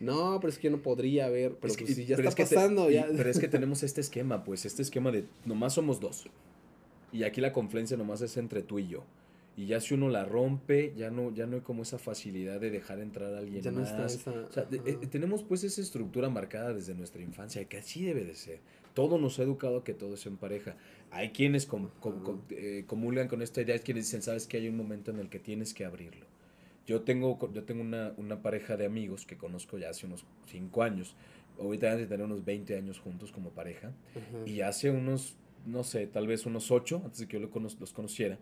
[0.02, 2.28] No, pero es que yo no podría ver, pero Es que- pues si ya pero
[2.28, 5.10] está es que te- pasando, y- pero es que tenemos este esquema, pues, este esquema
[5.10, 6.26] de nomás somos dos.
[7.12, 9.04] Y aquí la confluencia nomás es entre tú y yo.
[9.54, 12.70] Y ya si uno la rompe, ya no, ya no hay como esa facilidad de
[12.70, 15.82] dejar entrar a alguien Ya no está esa- O sea, de- eh, tenemos pues esa
[15.82, 18.60] estructura marcada desde nuestra infancia, que así debe de ser.
[18.94, 20.74] Todo nos ha educado a que todo es en pareja.
[21.10, 22.22] Hay quienes com- com- Ajá.
[22.24, 25.18] com- eh, comulgan con esta idea, hay quienes dicen, sabes que hay un momento en
[25.18, 26.24] el que tienes que abrirlo.
[26.86, 30.82] Yo tengo, yo tengo una, una pareja de amigos que conozco ya hace unos 5
[30.82, 31.14] años.
[31.58, 33.92] Ahorita tener unos 20 años juntos como pareja.
[34.46, 37.50] Y hace unos, no sé, tal vez unos 8, antes de que yo los
[37.92, 38.38] conociera,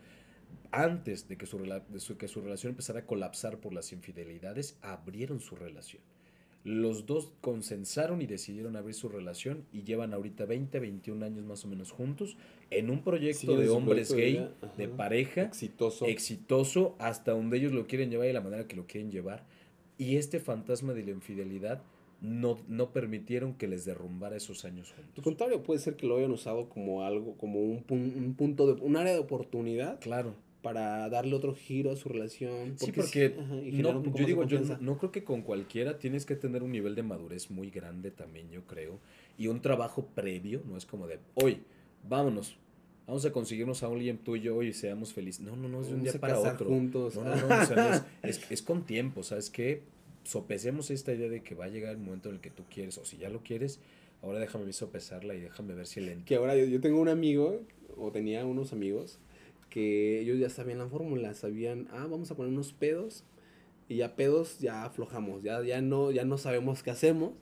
[0.73, 3.93] antes de que, su, rela- de su- que su relación empezara a colapsar por las
[3.93, 6.03] infidelidades, abrieron su relación.
[6.63, 11.65] Los dos consensaron y decidieron abrir su relación y llevan ahorita 20, 21 años más
[11.65, 12.37] o menos juntos
[12.71, 14.77] en un proyecto de hombres proyecto gay, ajá.
[14.77, 16.05] de pareja, Exitoso.
[16.05, 19.47] exitoso hasta donde ellos lo quieren llevar y la manera que lo quieren llevar.
[19.97, 21.83] Y este fantasma de la infidelidad
[22.21, 25.25] no, no permitieron que les derrumbara esos años Al juntos.
[25.25, 28.97] contrario, puede ser que lo hayan usado como algo, como un, un punto de, un
[28.97, 30.35] área de oportunidad Claro.
[30.63, 32.75] Para darle otro giro a su relación.
[32.79, 35.99] Sí, porque ajá, y generar no, yo digo, yo no, no creo que con cualquiera
[35.99, 38.99] tienes que tener un nivel de madurez muy grande también, yo creo.
[39.39, 41.63] Y un trabajo previo, no es como de, hoy,
[42.09, 42.57] vámonos,
[43.07, 45.41] vamos a conseguirnos a alguien tú y yo y seamos felices.
[45.45, 46.67] No, no, no, es de un día para otro.
[46.69, 47.15] juntos.
[47.17, 48.03] No, no, no, o sea, no es,
[48.39, 49.83] es- es con tiempo, ¿sabes qué?
[50.25, 52.99] Sopesemos esta idea de que va a llegar el momento en el que tú quieres,
[52.99, 53.81] o si ya lo quieres,
[54.23, 57.63] ahora déjame sopesarla y déjame ver si le Que ahora yo, yo tengo un amigo,
[57.97, 59.19] o tenía unos amigos,
[59.71, 63.25] que ellos ya sabían la fórmula, sabían, ah, vamos a poner unos pedos,
[63.89, 67.33] y ya pedos ya aflojamos, ya, ya, no, ya no sabemos qué hacemos.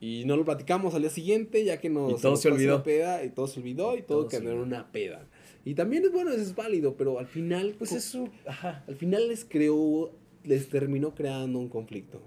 [0.00, 2.82] Y no lo platicamos al día siguiente, ya que nos, Y todo nos se olvidó.
[2.84, 5.26] peda, y todo se olvidó, y todo Todo se quedó en una peda.
[5.64, 8.84] Y también es bueno, eso es válido, pero al final, Pues eso, ajá.
[8.86, 10.12] al final les creó,
[10.44, 12.20] les terminó creando un conflicto.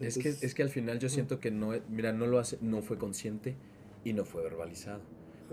[0.00, 2.82] Es que, es que al final yo siento que no, mira, no lo hace, no
[2.82, 3.54] fue consciente
[4.04, 5.00] y no fue verbalizado.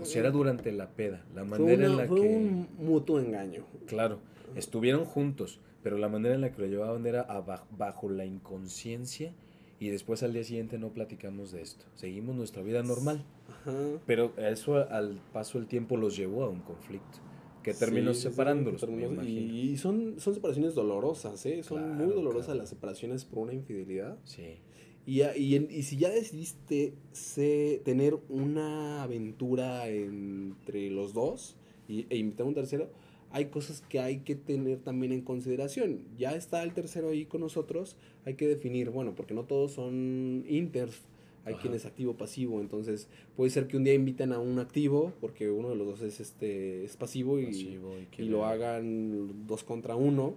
[0.00, 3.20] O sea, era durante la peda, la manera en una- la fue que, un mutuo
[3.20, 3.64] engaño.
[3.86, 4.18] claro,
[4.56, 7.22] estuvieron juntos, pero la manera en la que lo llevaban era
[7.70, 9.32] bajo la inconsciencia
[9.80, 11.84] y después al día siguiente no platicamos de esto.
[11.94, 13.72] Seguimos nuestra vida normal, Ajá.
[14.06, 17.18] pero eso al paso del tiempo los llevó a un conflicto
[17.62, 19.40] que terminó Sí, sí, sí, separándolos, me terminó- imagino.
[19.54, 21.62] y, y son, son separaciones dolorosas, ¿eh?
[21.62, 22.60] Son muy Claro, dolorosas claro.
[22.60, 24.18] las separaciones por una infidelidad.
[24.24, 24.58] Sí,
[25.06, 31.56] Y, y, y si ya decidiste se- tener una aventura entre los dos
[31.88, 32.88] y, e invitar a un tercero,
[33.30, 36.00] hay cosas que hay que tener también en consideración.
[36.16, 40.44] Ya está el tercero ahí con nosotros, hay que definir, bueno, porque no todos son
[40.48, 41.02] inters.
[41.46, 41.60] Hay Ajá.
[41.60, 45.50] quien es activo pasivo, entonces puede ser que un día inviten a un activo, porque
[45.50, 49.46] uno de los dos es este es pasivo y, pasivo y que y lo hagan
[49.46, 50.36] dos contra uno,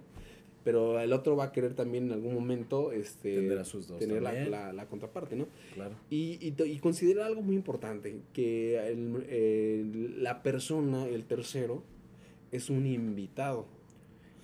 [0.68, 3.98] pero el otro va a querer también en algún momento este, Tener a sus dos
[3.98, 4.50] tener la, también.
[4.50, 5.46] la- la contraparte, ¿no?
[5.72, 5.94] Claro.
[6.10, 11.82] Y, y, to- y considera algo muy importante, que el- la persona, el tercero,
[12.52, 13.64] es un invitado.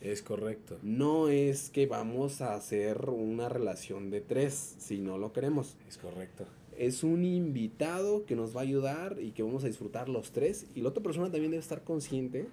[0.01, 0.79] Es correcto.
[0.83, 5.77] No es que vamos a hacer una relación de tres, si no lo queremos.
[5.87, 6.47] Es correcto.
[6.79, 10.67] Es un invitado que nos va a ayudar y que vamos a disfrutar los tres.
[10.75, 12.47] Y la otra persona también debe estar consciente,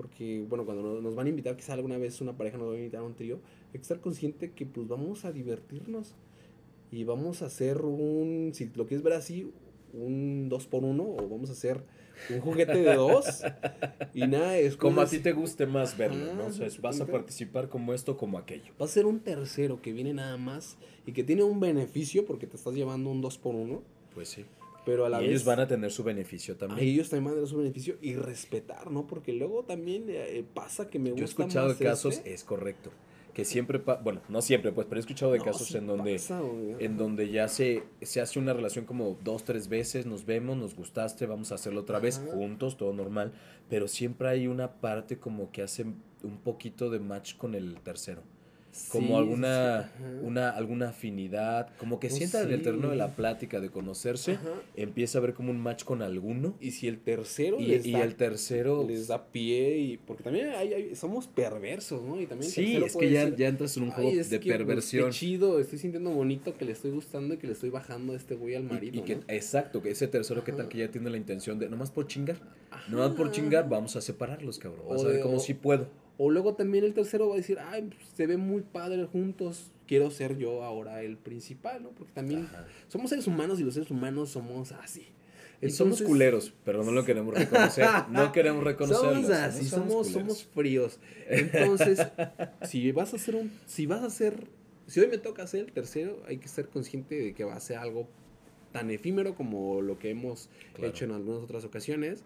[0.00, 2.72] porque, bueno, cuando no- nos van a invitar, quizá alguna vez una pareja nos va
[2.72, 6.14] a invitar a un trío, hay que estar consciente que pues vamos a divertirnos.
[6.90, 9.52] Y vamos a hacer un, si lo quieres ver así,
[9.92, 11.84] un dos por uno, o vamos a hacer
[12.30, 13.44] un juguete de dos.
[14.14, 16.46] y nada, es Como a ti te guste más verlo, ¿no?
[16.46, 18.72] O sea, vas a participar como esto, como aquello.
[18.80, 22.46] Va a ser un tercero que viene nada más y que tiene un beneficio porque
[22.46, 23.82] te estás llevando un dos por uno,
[24.14, 24.46] Pues sí.
[24.84, 26.86] Pero a la y vez ellos van a tener su beneficio también.
[26.88, 29.06] ellos también van a tener su beneficio y respetar, ¿no?
[29.06, 32.32] Porque luego también eh, pasa que me Yo he gusta escuchado más casos, este.
[32.32, 32.90] es correcto,
[33.34, 36.42] que siempre, bueno, no siempre, pues, pero he escuchado de No, casos en donde, pasa,
[36.78, 40.74] en donde ya se, se hace una relación como dos, tres veces, nos vemos, nos
[40.74, 42.32] gustaste, vamos a hacerlo otra vez Ajá.
[42.32, 43.32] juntos, todo normal,
[43.68, 48.22] pero siempre hay una parte como que hace un poquito de match con el tercero.
[48.92, 50.12] Como Sí, alguna, sí, ajá.
[50.22, 54.32] una, alguna afinidad, como que Oh, sientan en el terreno de la plática, de conocerse,
[54.34, 54.48] Ajá.
[54.76, 57.92] empieza a ver como un match con alguno Y si el tercero y, les y
[57.92, 58.84] da el tercero...
[58.86, 62.20] les da pie y porque también hay, hay- somos perversos, ¿no?
[62.20, 64.56] Y también Sí, es que ya, ya entras en un "Ay, juego de que, pues,
[64.58, 65.04] perversión.
[65.06, 68.16] qué chido, estoy sintiendo bonito que le estoy gustando y que le estoy bajando a
[68.16, 68.96] este güey al marido.
[68.98, 69.22] y, que, ¿no?
[69.28, 70.68] exacto, que ese tercero, ¿qué tal Ajá.
[70.68, 72.36] que ya tiene la intención de, nomás por chingar?
[72.88, 73.34] Nomás por Ajá.
[73.34, 74.86] chingar, vamos a separarlos, cabrón.
[74.88, 75.88] Vas O a ver de- cómo o- sí puedo.
[76.22, 79.70] O luego también el tercero va a decir, ay, pues, se ve muy padre juntos,
[79.86, 81.88] quiero ser yo ahora el principal, ¿no?
[81.92, 82.66] Porque también Ajá.
[82.88, 85.06] somos seres humanos y los seres humanos somos así.
[85.62, 87.86] Y somos culeros, pero no lo queremos reconocer.
[88.10, 89.14] No queremos reconocerlo.
[89.14, 90.98] Somos así, somos, somos fríos.
[91.28, 92.06] Entonces,
[92.64, 94.46] si vas a hacer un, si vas a hacer,
[94.86, 97.60] si hoy me toca hacer el tercero, hay que ser consciente de que va a
[97.60, 98.06] ser algo
[98.72, 100.90] tan efímero como lo que hemos Claro.
[100.90, 102.24] hecho en algunas otras ocasiones.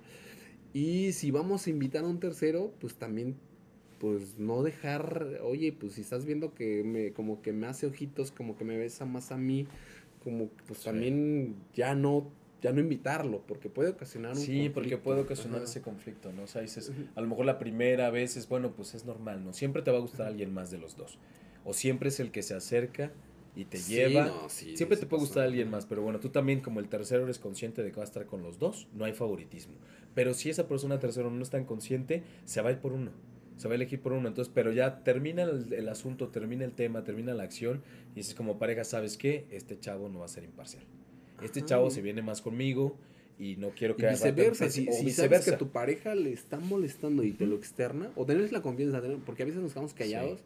[0.72, 3.36] Y si vamos a invitar a un tercero, pues también,
[4.04, 8.32] pues no dejar, oye, pues si estás viendo que me, como que me hace ojitos,
[8.32, 9.66] como que me besa más a mí,
[10.22, 10.84] como pues Sí.
[10.84, 12.30] también ya no,
[12.60, 15.70] ya no invitarlo, porque puede ocasionar un Sí, porque puede ocasionar Ajá.
[15.70, 16.42] ese conflicto, ¿no?
[16.42, 19.54] O sea, dices, a lo mejor la primera vez es, bueno, pues es normal, ¿no?
[19.54, 21.18] Siempre te va a gustar alguien más de los dos.
[21.64, 23.10] O siempre es el que se acerca
[23.56, 24.26] y te Sí, lleva.
[24.26, 27.24] no, sí, Siempre te puede gustar alguien más, pero bueno, tú también como el tercero
[27.24, 29.72] eres consciente de que va a estar con los dos, no hay favoritismo.
[30.14, 33.12] Pero si esa persona tercero no es tan consciente, se va a ir por uno.
[33.56, 34.28] Se va a elegir por uno.
[34.28, 37.82] Entonces, pero ya termina el, el asunto, termina el tema, termina la acción
[38.12, 39.46] y dices como pareja, ¿sabes qué?
[39.50, 40.82] Este chavo no va a ser imparcial.
[41.42, 41.68] Este Ajá.
[41.68, 42.96] chavo se viene más conmigo
[43.38, 46.32] y no quiero Y que rato viceversa, si, si sabes que a tu pareja le
[46.32, 49.94] está molestando y te lo externa, o tenerles la confianza, porque a veces nos quedamos
[49.94, 50.40] callados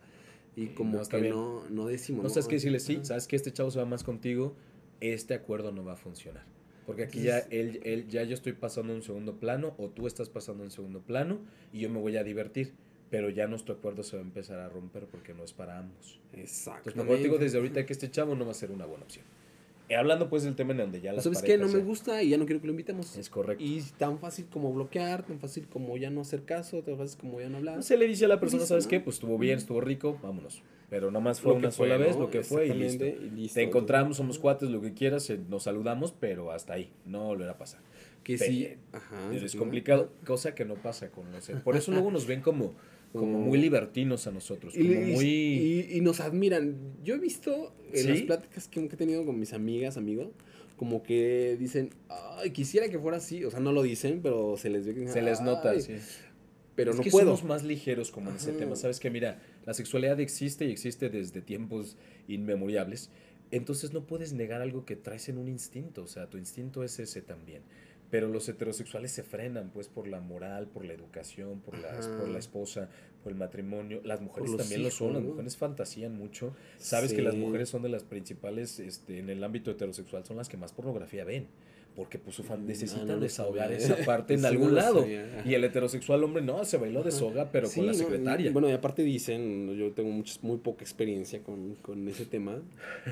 [0.56, 2.24] y como no, que no, no decimos.
[2.24, 4.54] No sabes qué decirle, sí, sabes que este chavo se va más contigo,
[5.00, 6.44] este acuerdo no va a funcionar.
[6.86, 10.30] Porque aquí ya, él, él- ya yo estoy pasando un segundo plano o tú estás
[10.30, 11.38] pasando un segundo plano
[11.72, 12.72] y yo me voy a divertir.
[13.11, 16.18] Pero ya nuestro acuerdo se va a empezar a romper porque no es para ambos.
[16.34, 16.90] Exacto.
[16.90, 19.24] Entonces, mejor digo desde ahorita que este chavo no va a ser una buena opción.
[19.88, 21.56] Eh, hablando pues del tema en donde ya las ¿Sabes qué?
[21.56, 23.16] No me gusta y ya no quiero que lo invitemos.
[23.16, 23.64] Es correcto.
[23.64, 27.40] Y tan fácil como bloquear, tan fácil como ya no hacer caso, tan fácil como
[27.40, 27.76] ya no hablar.
[27.76, 28.90] No se le dice a la persona, Listo, ¿sabes ¿no?
[28.90, 29.00] qué?
[29.00, 30.62] Pues estuvo bien, estuvo rico, vámonos.
[30.90, 32.22] Pero nomás fue una sola vez, ¿no?
[32.22, 33.04] lo que fue y listo.
[33.06, 33.54] Y listo.
[33.54, 37.52] Te encontramos, somos cuates, lo que quieras, eh, nos saludamos, pero hasta ahí, no volverá
[37.52, 37.80] a pasar.
[38.24, 38.74] Que Pe- sí.
[38.92, 39.34] Ajá.
[39.34, 41.48] es complicado, cosa que no pasa con los...
[41.64, 42.74] Por eso luego nos ven como,
[43.12, 45.24] como muy libertinos a nosotros, Y, como muy...
[45.26, 46.76] y- y nos admiran.
[47.02, 48.09] Yo he visto en ¿Sí?
[48.09, 50.28] las pláticas que, he tenido con mis amigas, amigos,
[50.76, 53.44] como que dicen, ay, quisiera que fuera así.
[53.44, 55.94] O sea, no lo dicen, pero se les ve que Se les nota, sí.
[56.76, 57.34] Pero es no que puedo.
[57.36, 58.59] somos más ligeros como en ese Ajá.
[58.61, 58.76] tema.
[58.76, 61.96] Sabes que, mira, la sexualidad existe y existe desde tiempos
[62.28, 63.11] inmemoriales.
[63.50, 66.02] Entonces no puedes negar algo que traes en un instinto.
[66.02, 67.62] O sea, tu instinto es ese también.
[68.11, 72.18] Pero los heterosexuales se frenan, pues, por la moral, por la educación, por, Ajá.
[72.18, 72.88] por la esposa,
[73.22, 74.00] por el matrimonio.
[74.04, 76.54] Las mujeres también lo son, las mujeres fantasían mucho.
[76.78, 80.48] Sabes que las mujeres son de las principales, este, en el ámbito heterosexual, son las
[80.48, 81.48] que más pornografía ven.
[81.99, 83.76] Porque pues su fan- Mm, necesitan ah, no desahogar sabía.
[83.96, 85.05] esa parte en Sí, algún lado.
[85.44, 88.49] Y el heterosexual hombre no, se bailó de soga, pero Sí, con la no, secretaria.
[88.49, 92.62] y- bueno, y aparte dicen, yo tengo muchas, muy poca experiencia con, con ese tema,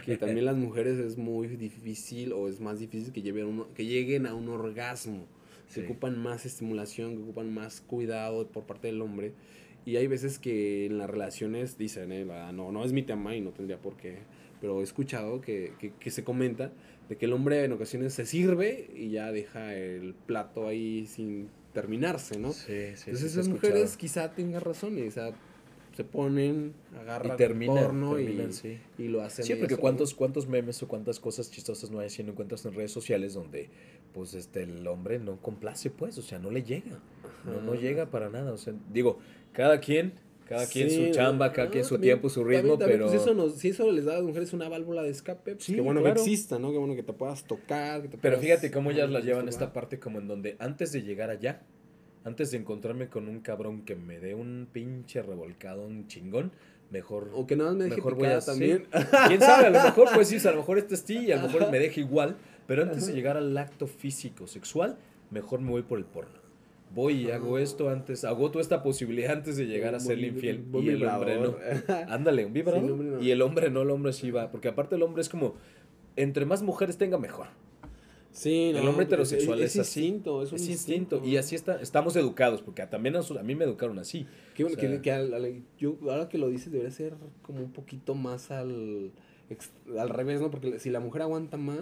[0.04, 4.24] que también las mujeres es muy difícil o es más difícil que, lleven que lleguen
[4.26, 5.24] a un orgasmo.
[5.68, 5.86] Se Sí.
[5.86, 9.32] ocupan más estimulación, que ocupan más cuidado por parte del hombre.
[9.86, 13.34] Y hay veces que en las relaciones dicen, eh, la- no, no es mi tema
[13.36, 14.18] y no tendría por qué,
[14.60, 16.72] pero he escuchado que, que, que se comenta
[17.08, 21.48] de que el hombre en ocasiones se sirve y ya deja el plato ahí sin
[21.72, 22.52] terminarse, ¿no?
[22.52, 23.50] Sí, sí, Entonces sí, esas escuchado.
[23.74, 25.30] mujeres quizá tengan razón, y, o sea,
[25.94, 28.78] se ponen, agarran y terminan, porno terminan, y, sí.
[28.98, 29.44] y lo hacen.
[29.44, 32.64] Sí, porque eso, cuántos, cuántos memes o cuántas cosas chistosas no hay si no encuentras
[32.66, 33.70] en redes sociales donde
[34.12, 36.98] pues este el hombre no complace pues, o sea, no le llega.
[37.44, 38.52] No, no llega para nada.
[38.52, 39.20] O sea, digo,
[39.56, 40.12] cada quien,
[40.48, 42.98] cada quien Sí, su chamba, no, cada quien su también- tiempo, su también- ritmo, también,
[43.00, 43.10] pero.
[43.10, 45.64] pues, eso nos- si eso les da a las mujeres una válvula de escape, pues
[45.64, 46.14] Sí, qué bueno claro.
[46.16, 46.70] que exista, ¿no?
[46.70, 48.02] Qué bueno que te puedas tocar.
[48.02, 50.54] Que te Pero puedas- fíjate cómo ellas la Ajá, llevan esta parte como en donde
[50.60, 51.62] antes de llegar allá,
[52.24, 56.52] antes de encontrarme con un cabrón que me dé un pinche revolcado, un chingón,
[56.90, 58.86] mejor O que nada más me deje mejor voy a también.
[59.26, 59.66] ¿Quién sabe?
[59.66, 61.70] A lo mejor, pues sí, a lo mejor este es ti y a lo mejor
[61.72, 62.36] me deja igual.
[62.68, 64.96] Pero antes de llegar al acto físico, sexual,
[65.30, 66.38] mejor me voy por el porno.
[66.96, 70.64] Voy y hago esto antes, agoto esta posibilidad antes de llegar a serle infiel.
[70.72, 71.54] un Y el hombre no.
[72.08, 72.80] Ándale, un vibrador.
[72.82, 73.22] Sí, el no.
[73.22, 74.50] Y el hombre no, el hombre sí va.
[74.50, 75.54] Porque aparte el hombre es como,
[76.16, 77.46] entre más mujeres tenga, mejor.
[78.32, 80.00] Sí, El no, hombre pero es- heterosexual es, es así.
[80.06, 81.22] instinto, es un instinto.
[81.24, 84.26] Y así está, estamos educados, porque también a, a mí me educaron así.
[84.54, 87.14] Qué bueno, O sea, que, que al- al- yo, ahora que lo dices, debería ser
[87.42, 89.12] como un poquito más al,
[89.98, 90.50] al revés, ¿no?
[90.50, 91.78] Porque si la mujer aguanta más,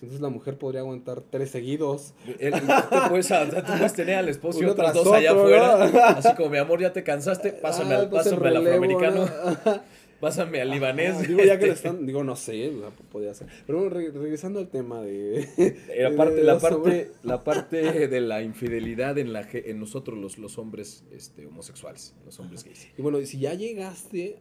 [0.00, 2.14] entonces la mujer podría aguantar tres seguidos.
[2.38, 2.66] El- tú,
[3.08, 5.90] puedes, o sea, tú puedes tener al esposo y Uno otros tras dos allá afuera.
[5.92, 5.98] ¿no?
[6.04, 9.26] Así como, mi amor, ya te cansaste, pásame, Ah, al, el pásame al afroamericano.
[9.26, 9.80] ¿no?
[10.20, 11.28] Pásame al libanés.
[11.28, 12.72] digo, ya que lo están, digo, no sé,
[13.12, 13.46] podría ser.
[13.68, 15.46] Pero bueno, regresando al tema de...
[15.96, 20.58] La parte, la, parte, la parte de la infidelidad en, la, en nosotros los, los
[20.58, 22.88] hombres este, homosexuales, los hombres gays.
[22.98, 24.40] Y bueno, si ya llegaste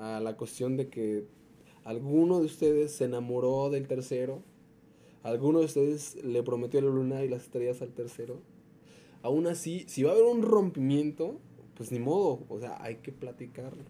[0.00, 1.24] a la cuestión de que
[1.84, 4.42] alguno de ustedes se enamoró del tercero,
[5.22, 8.40] alguno de ustedes le prometió la luna y las estrellas al tercero,
[9.22, 11.38] aún así, si va a haber un rompimiento,
[11.74, 13.84] pues ni modo, o sea, hay que platicarlo.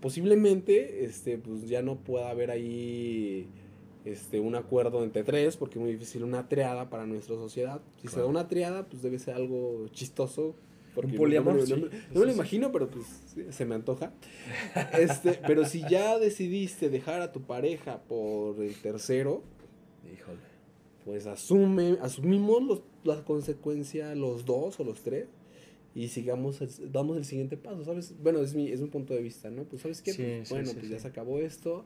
[0.00, 3.48] Posiblemente, este, pues ya no pueda haber ahí
[4.04, 7.80] este, un acuerdo entre tres, porque es muy difícil una triada para nuestra sociedad.
[8.00, 10.54] Si se da una triada, pues debe ser algo chistoso.
[10.96, 11.68] un poliamor.
[11.68, 11.76] No,
[12.20, 13.06] me lo imagino, pero pues
[13.50, 14.12] se me antoja.
[14.92, 19.42] Este, pero si ya decidiste dejar a tu pareja por el tercero,
[20.12, 20.38] Híjole.
[21.04, 25.26] pues asume, asumimos los, la consecuencia los dos o los tres
[25.94, 26.60] y sigamos,
[26.92, 28.14] damos el siguiente paso, ¿sabes?
[28.22, 29.64] Bueno, es mi, es un punto de vista, ¿no?
[29.64, 30.14] Pues, ¿sabes qué?
[30.14, 31.84] Pues, bueno, pues ya se acabó esto,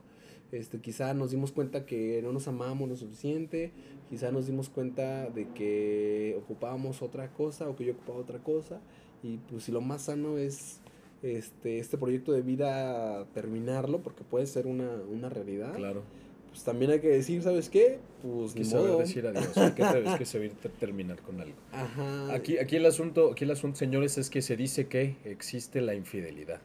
[0.51, 3.71] este, quizá nos dimos cuenta que no nos amábamos lo suficiente,
[4.09, 8.81] quizá nos dimos cuenta de que ocupábamos otra cosa o que yo ocupaba otra cosa,
[9.23, 10.79] y pues si lo más sano es
[11.23, 15.73] este, este proyecto de vida terminarlo, porque puede ser una, una realidad.
[15.73, 16.03] Claro
[16.53, 17.97] pues también hay que decir, ¿sabes qué?
[18.21, 21.55] Pues que saber decir adiós, hay que, que saber terminar con algo.
[21.71, 22.31] Ajá.
[22.31, 25.95] Aquí, aquí el asunto, aquí el asunto, señores, es que se dice que existe la
[25.95, 26.61] infidelidad.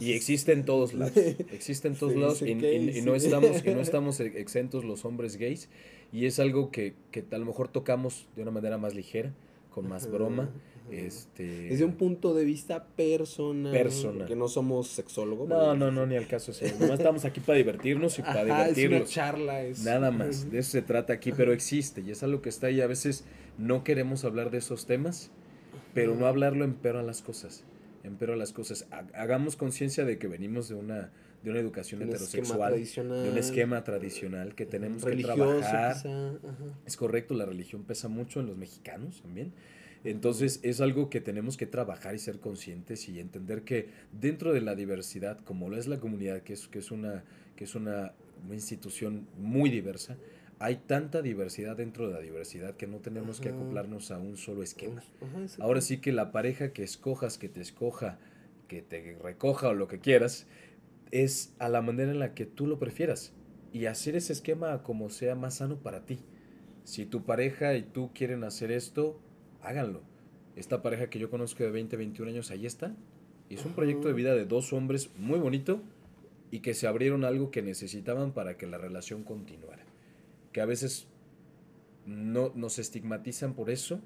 [0.00, 1.16] y existe en todos lados.
[1.16, 5.68] Existe en todos lados y, no estamos, y no estamos exentos los hombres gays.
[6.12, 9.32] Y es algo que, que a lo mejor tocamos de una manera más ligera,
[9.70, 10.50] con más broma.
[10.90, 11.68] Este...
[11.68, 13.72] Desde un punto de vista personal.
[13.72, 14.26] Personal.
[14.26, 15.48] Que no somos sexólogos.
[15.48, 16.52] No, no, no, ni al caso.
[16.52, 16.66] Sí.
[16.80, 19.02] No estamos aquí para divertirnos y para divertirnos.
[19.02, 19.62] Es una charla.
[19.62, 19.84] Es...
[19.84, 20.50] Nada más.
[20.50, 22.80] De eso se trata aquí, pero existe y es algo que está ahí.
[22.80, 23.24] A veces
[23.58, 25.30] no queremos hablar de esos temas,
[25.94, 27.64] pero no hablarlo empero a las cosas.
[28.04, 28.86] Empero a las cosas.
[29.14, 31.12] Hagamos conciencia de que venimos de una
[31.42, 35.96] de una educación heterosexual, de un esquema tradicional que tenemos que trabajar.
[36.86, 39.52] Es correcto, la religión pesa mucho en los mexicanos también.
[40.04, 44.60] Entonces es algo que tenemos que trabajar y ser conscientes y entender que dentro de
[44.60, 47.24] la diversidad, como lo es la comunidad, que es, que es, una,
[47.56, 48.12] que es una,
[48.50, 50.16] institución muy diversa,
[50.58, 54.62] hay tanta diversidad dentro de la diversidad que no tenemos que acoplarnos a un solo
[54.62, 55.02] esquema.
[55.60, 58.18] Ahora sí que la pareja que escojas, que te escoja,
[58.66, 60.46] que te recoja o lo que quieras,
[61.12, 63.32] es a la manera en la que tú lo prefieras
[63.72, 66.18] y hacer ese esquema como sea más sano para ti.
[66.84, 69.20] Si tu pareja y tú quieren hacer esto,
[69.62, 70.02] háganlo.
[70.56, 72.94] Esta pareja que yo conozco de 20, 21 años, ahí está.
[73.48, 75.82] Y es un proyecto de vida de dos hombres muy bonito
[76.50, 79.84] y que se abrieron algo que necesitaban para que la relación continuara.
[80.52, 81.06] Que a veces
[82.06, 84.00] no nos estigmatizan por eso,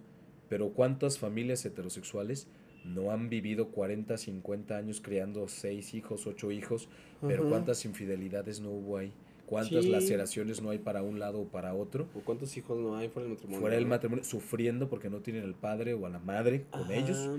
[0.48, 2.46] pero ¿cuántas familias heterosexuales
[2.84, 6.88] no han vivido 40, 50 años criando seis hijos, ocho hijos,
[7.20, 9.12] pero cuántas infidelidades no hubo ahí?
[9.47, 12.09] Cuántas laceraciones no hay para un lado o para otro.
[12.14, 13.61] O cuántos hijos no hay fuera del matrimonio.
[13.61, 17.30] Fuera del matrimonio, sufriendo porque no tienen el padre o a la madre con ellos.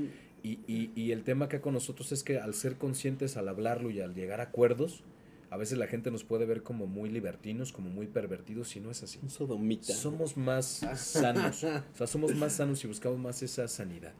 [0.43, 3.89] Y, y, y, el tema acá con nosotros es que al ser conscientes, al hablarlo
[3.89, 5.03] y al llegar a acuerdos,
[5.49, 8.91] a veces la gente nos puede ver como muy libertinos, como muy pervertidos, y no
[8.91, 9.19] es así.
[9.27, 9.93] sodomita.
[9.93, 11.63] Somos más sanos.
[11.63, 14.13] o sea, somos más sanos y buscamos más esa sanidad.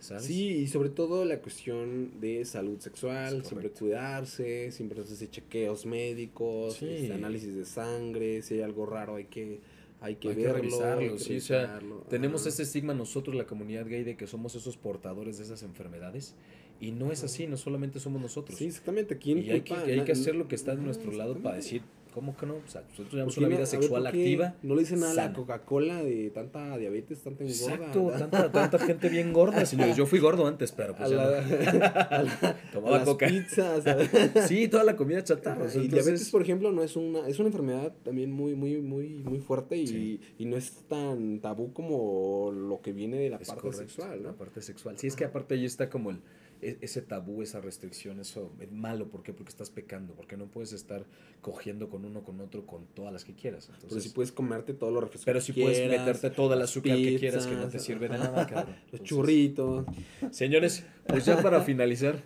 [0.00, 6.80] Sí, y sobre todo la cuestión de salud sexual, siempre cuidarse, siempre hacerse chequeos médicos,
[6.82, 9.60] este, análisis de sangre, si hay algo raro hay que
[10.00, 14.28] hay que revisarlo, sí, o sea, tenemos ese estigma nosotros la comunidad gay de que
[14.28, 16.36] somos esos portadores de esas enfermedades
[16.80, 18.56] y no es así, no solamente somos nosotros.
[18.56, 19.18] Sí, exactamente.
[19.18, 21.82] ¿Quién y hay que, hay que hacer lo que está de nuestro lado para decir,
[22.18, 22.54] ¿Cómo que no?
[22.56, 24.56] O sea, nosotros tenemos una vida sexual activa.
[24.64, 27.74] No le dicen nada a la Coca-Cola de tanta diabetes, tanta engorda.
[27.74, 29.96] Exacto, tanta, tanta gente bien gorda, señores.
[29.96, 32.54] Yo fui gordo antes, pero pues ya no.
[32.72, 33.28] Tomaba coca.
[33.28, 33.84] pizzas.
[34.48, 35.72] sí, toda la comida chatarra.
[35.72, 39.38] y diabetes, por ejemplo, no es una, es una enfermedad también muy, muy, muy, muy
[39.38, 44.24] fuerte y, y no es tan tabú como lo que viene de la parte sexual,
[44.24, 44.30] ¿no?
[44.30, 44.98] La parte sexual.
[44.98, 46.18] Sí, es que aparte ahí está como el
[46.60, 49.08] ese tabú, esa restricción, eso es malo.
[49.08, 49.32] ¿Por qué?
[49.32, 51.04] Porque estás pecando, porque no puedes estar
[51.40, 53.70] cogiendo con uno, con otro, con todas las que quieras.
[53.88, 57.18] pero si puedes comerte todo lo refrescos Pero si puedes meterte toda la azúcar que
[57.18, 58.76] quieras, que no te sirve de nada, cabrón.
[58.92, 59.86] Los churritos.
[60.30, 62.22] Señores, pues ya para finalizar,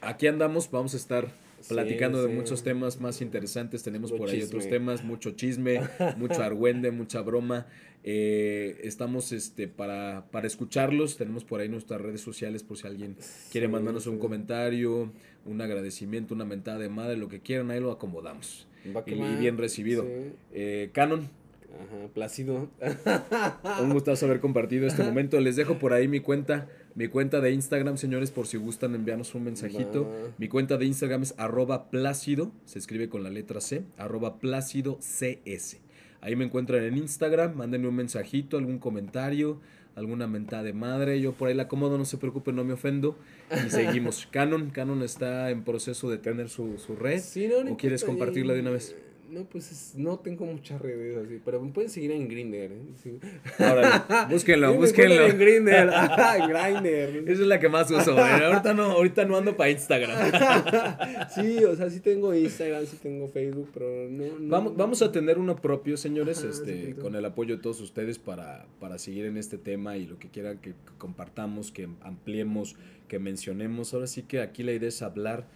[0.00, 3.82] aquí andamos, vamos a estar platicando de muchos temas más interesantes.
[3.82, 5.80] Tenemos por ahí otros temas, mucho chisme,
[6.16, 7.66] mucho argüende, mucha broma.
[8.04, 11.16] Eh, estamos este, para, para escucharlos.
[11.16, 13.16] Tenemos por ahí nuestras redes sociales por si alguien
[13.50, 15.12] quiere mandarnos un comentario,
[15.44, 18.66] un agradecimiento, una mentada de madre, lo que quieran, ahí lo acomodamos.
[18.84, 20.06] y, bien recibido.
[20.52, 21.28] Eh, Canon.
[21.76, 22.68] Ajá, Plácido.
[23.82, 25.38] Un gustazo haber compartido este momento.
[25.40, 29.34] Les dejo por ahí mi cuenta, mi cuenta de Instagram, señores, por si gustan enviarnos
[29.34, 30.10] un mensajito.
[30.38, 34.98] Mi cuenta de Instagram es arroba plácido, se escribe con la letra C, arroba plácido
[35.00, 35.78] CS.
[36.20, 39.60] Ahí me encuentran en Instagram, mándenme un mensajito, algún comentario,
[39.94, 41.20] alguna mentada de madre.
[41.20, 43.18] Yo por ahí la acomodo, no se preocupen, no me ofendo.
[43.66, 44.26] Y seguimos.
[44.30, 47.20] Canon, Canon está en proceso de tener su, su red.
[47.20, 48.96] Sí, no, no ¿O quieres compartirla de una vez?
[49.30, 52.56] No, pues es- no tengo muchas redes así, pero me pueden seguir en Grindr.
[52.72, 52.82] ¿eh?
[53.02, 53.18] Sí.
[53.58, 53.88] Órale,
[54.30, 55.24] búsquenlo, Sí, búsquenlo.
[55.26, 57.28] En en Grindr.
[57.30, 58.24] Esa es la que más uso, güey.
[58.24, 60.16] Ahorita no, ahorita no ando para Instagram.
[61.34, 64.24] Sí, o sea, sí tengo Instagram, sí tengo Facebook, pero no.
[64.38, 67.62] no- Vamos, vamos a tener uno propio, señores, Ajá, este, sí, con el apoyo de
[67.62, 71.88] todos ustedes para, para seguir en este tema y lo que quieran que compartamos, que
[72.02, 72.76] ampliemos,
[73.08, 73.92] que mencionemos.
[73.94, 75.46] Ahora sí que aquí la idea es hablar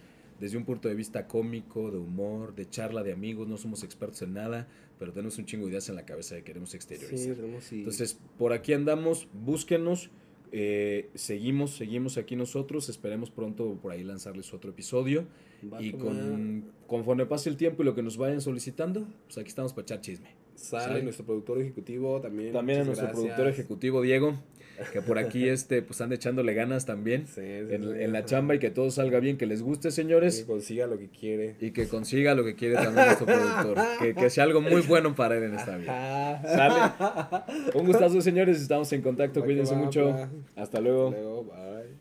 [0.41, 3.47] desde un punto de vista cómico, de humor, de charla de amigos.
[3.47, 4.67] No somos expertos en nada,
[4.99, 7.35] pero tenemos un chingo de ideas en la cabeza que queremos Sí, exteriorizar.
[7.35, 7.77] tenemos sí.
[7.77, 10.09] Entonces, por aquí andamos, búsquenos.
[10.53, 12.89] eh, seguimos, seguimos aquí nosotros.
[12.89, 15.25] Esperemos pronto por ahí lanzarles otro episodio.
[15.71, 19.47] Va Y con, conforme pase el tiempo y lo que nos vayan solicitando, pues aquí
[19.47, 20.29] estamos para echar chisme.
[20.55, 21.03] Sale sale.
[21.03, 22.51] nuestro productor ejecutivo también.
[22.51, 23.21] También a nuestro gracias.
[23.23, 24.33] productor ejecutivo Diego,
[24.91, 28.25] que por aquí este, pues anda echándole ganas también Sí, sí, en, sí, en la
[28.25, 31.55] chamba y que todo salga bien, que les guste, Que señores, consiga lo que quiere.
[31.59, 33.77] y que consiga lo que quiere también nuestro productor.
[33.99, 36.41] Que, que sea algo muy bueno para él en esta vida.
[36.43, 37.73] ¿Sale?
[37.75, 40.15] Un gustazo, señores, estamos en contacto, que cuídense mucho.
[40.55, 41.11] Hasta luego.
[41.11, 42.00] Luego, bye.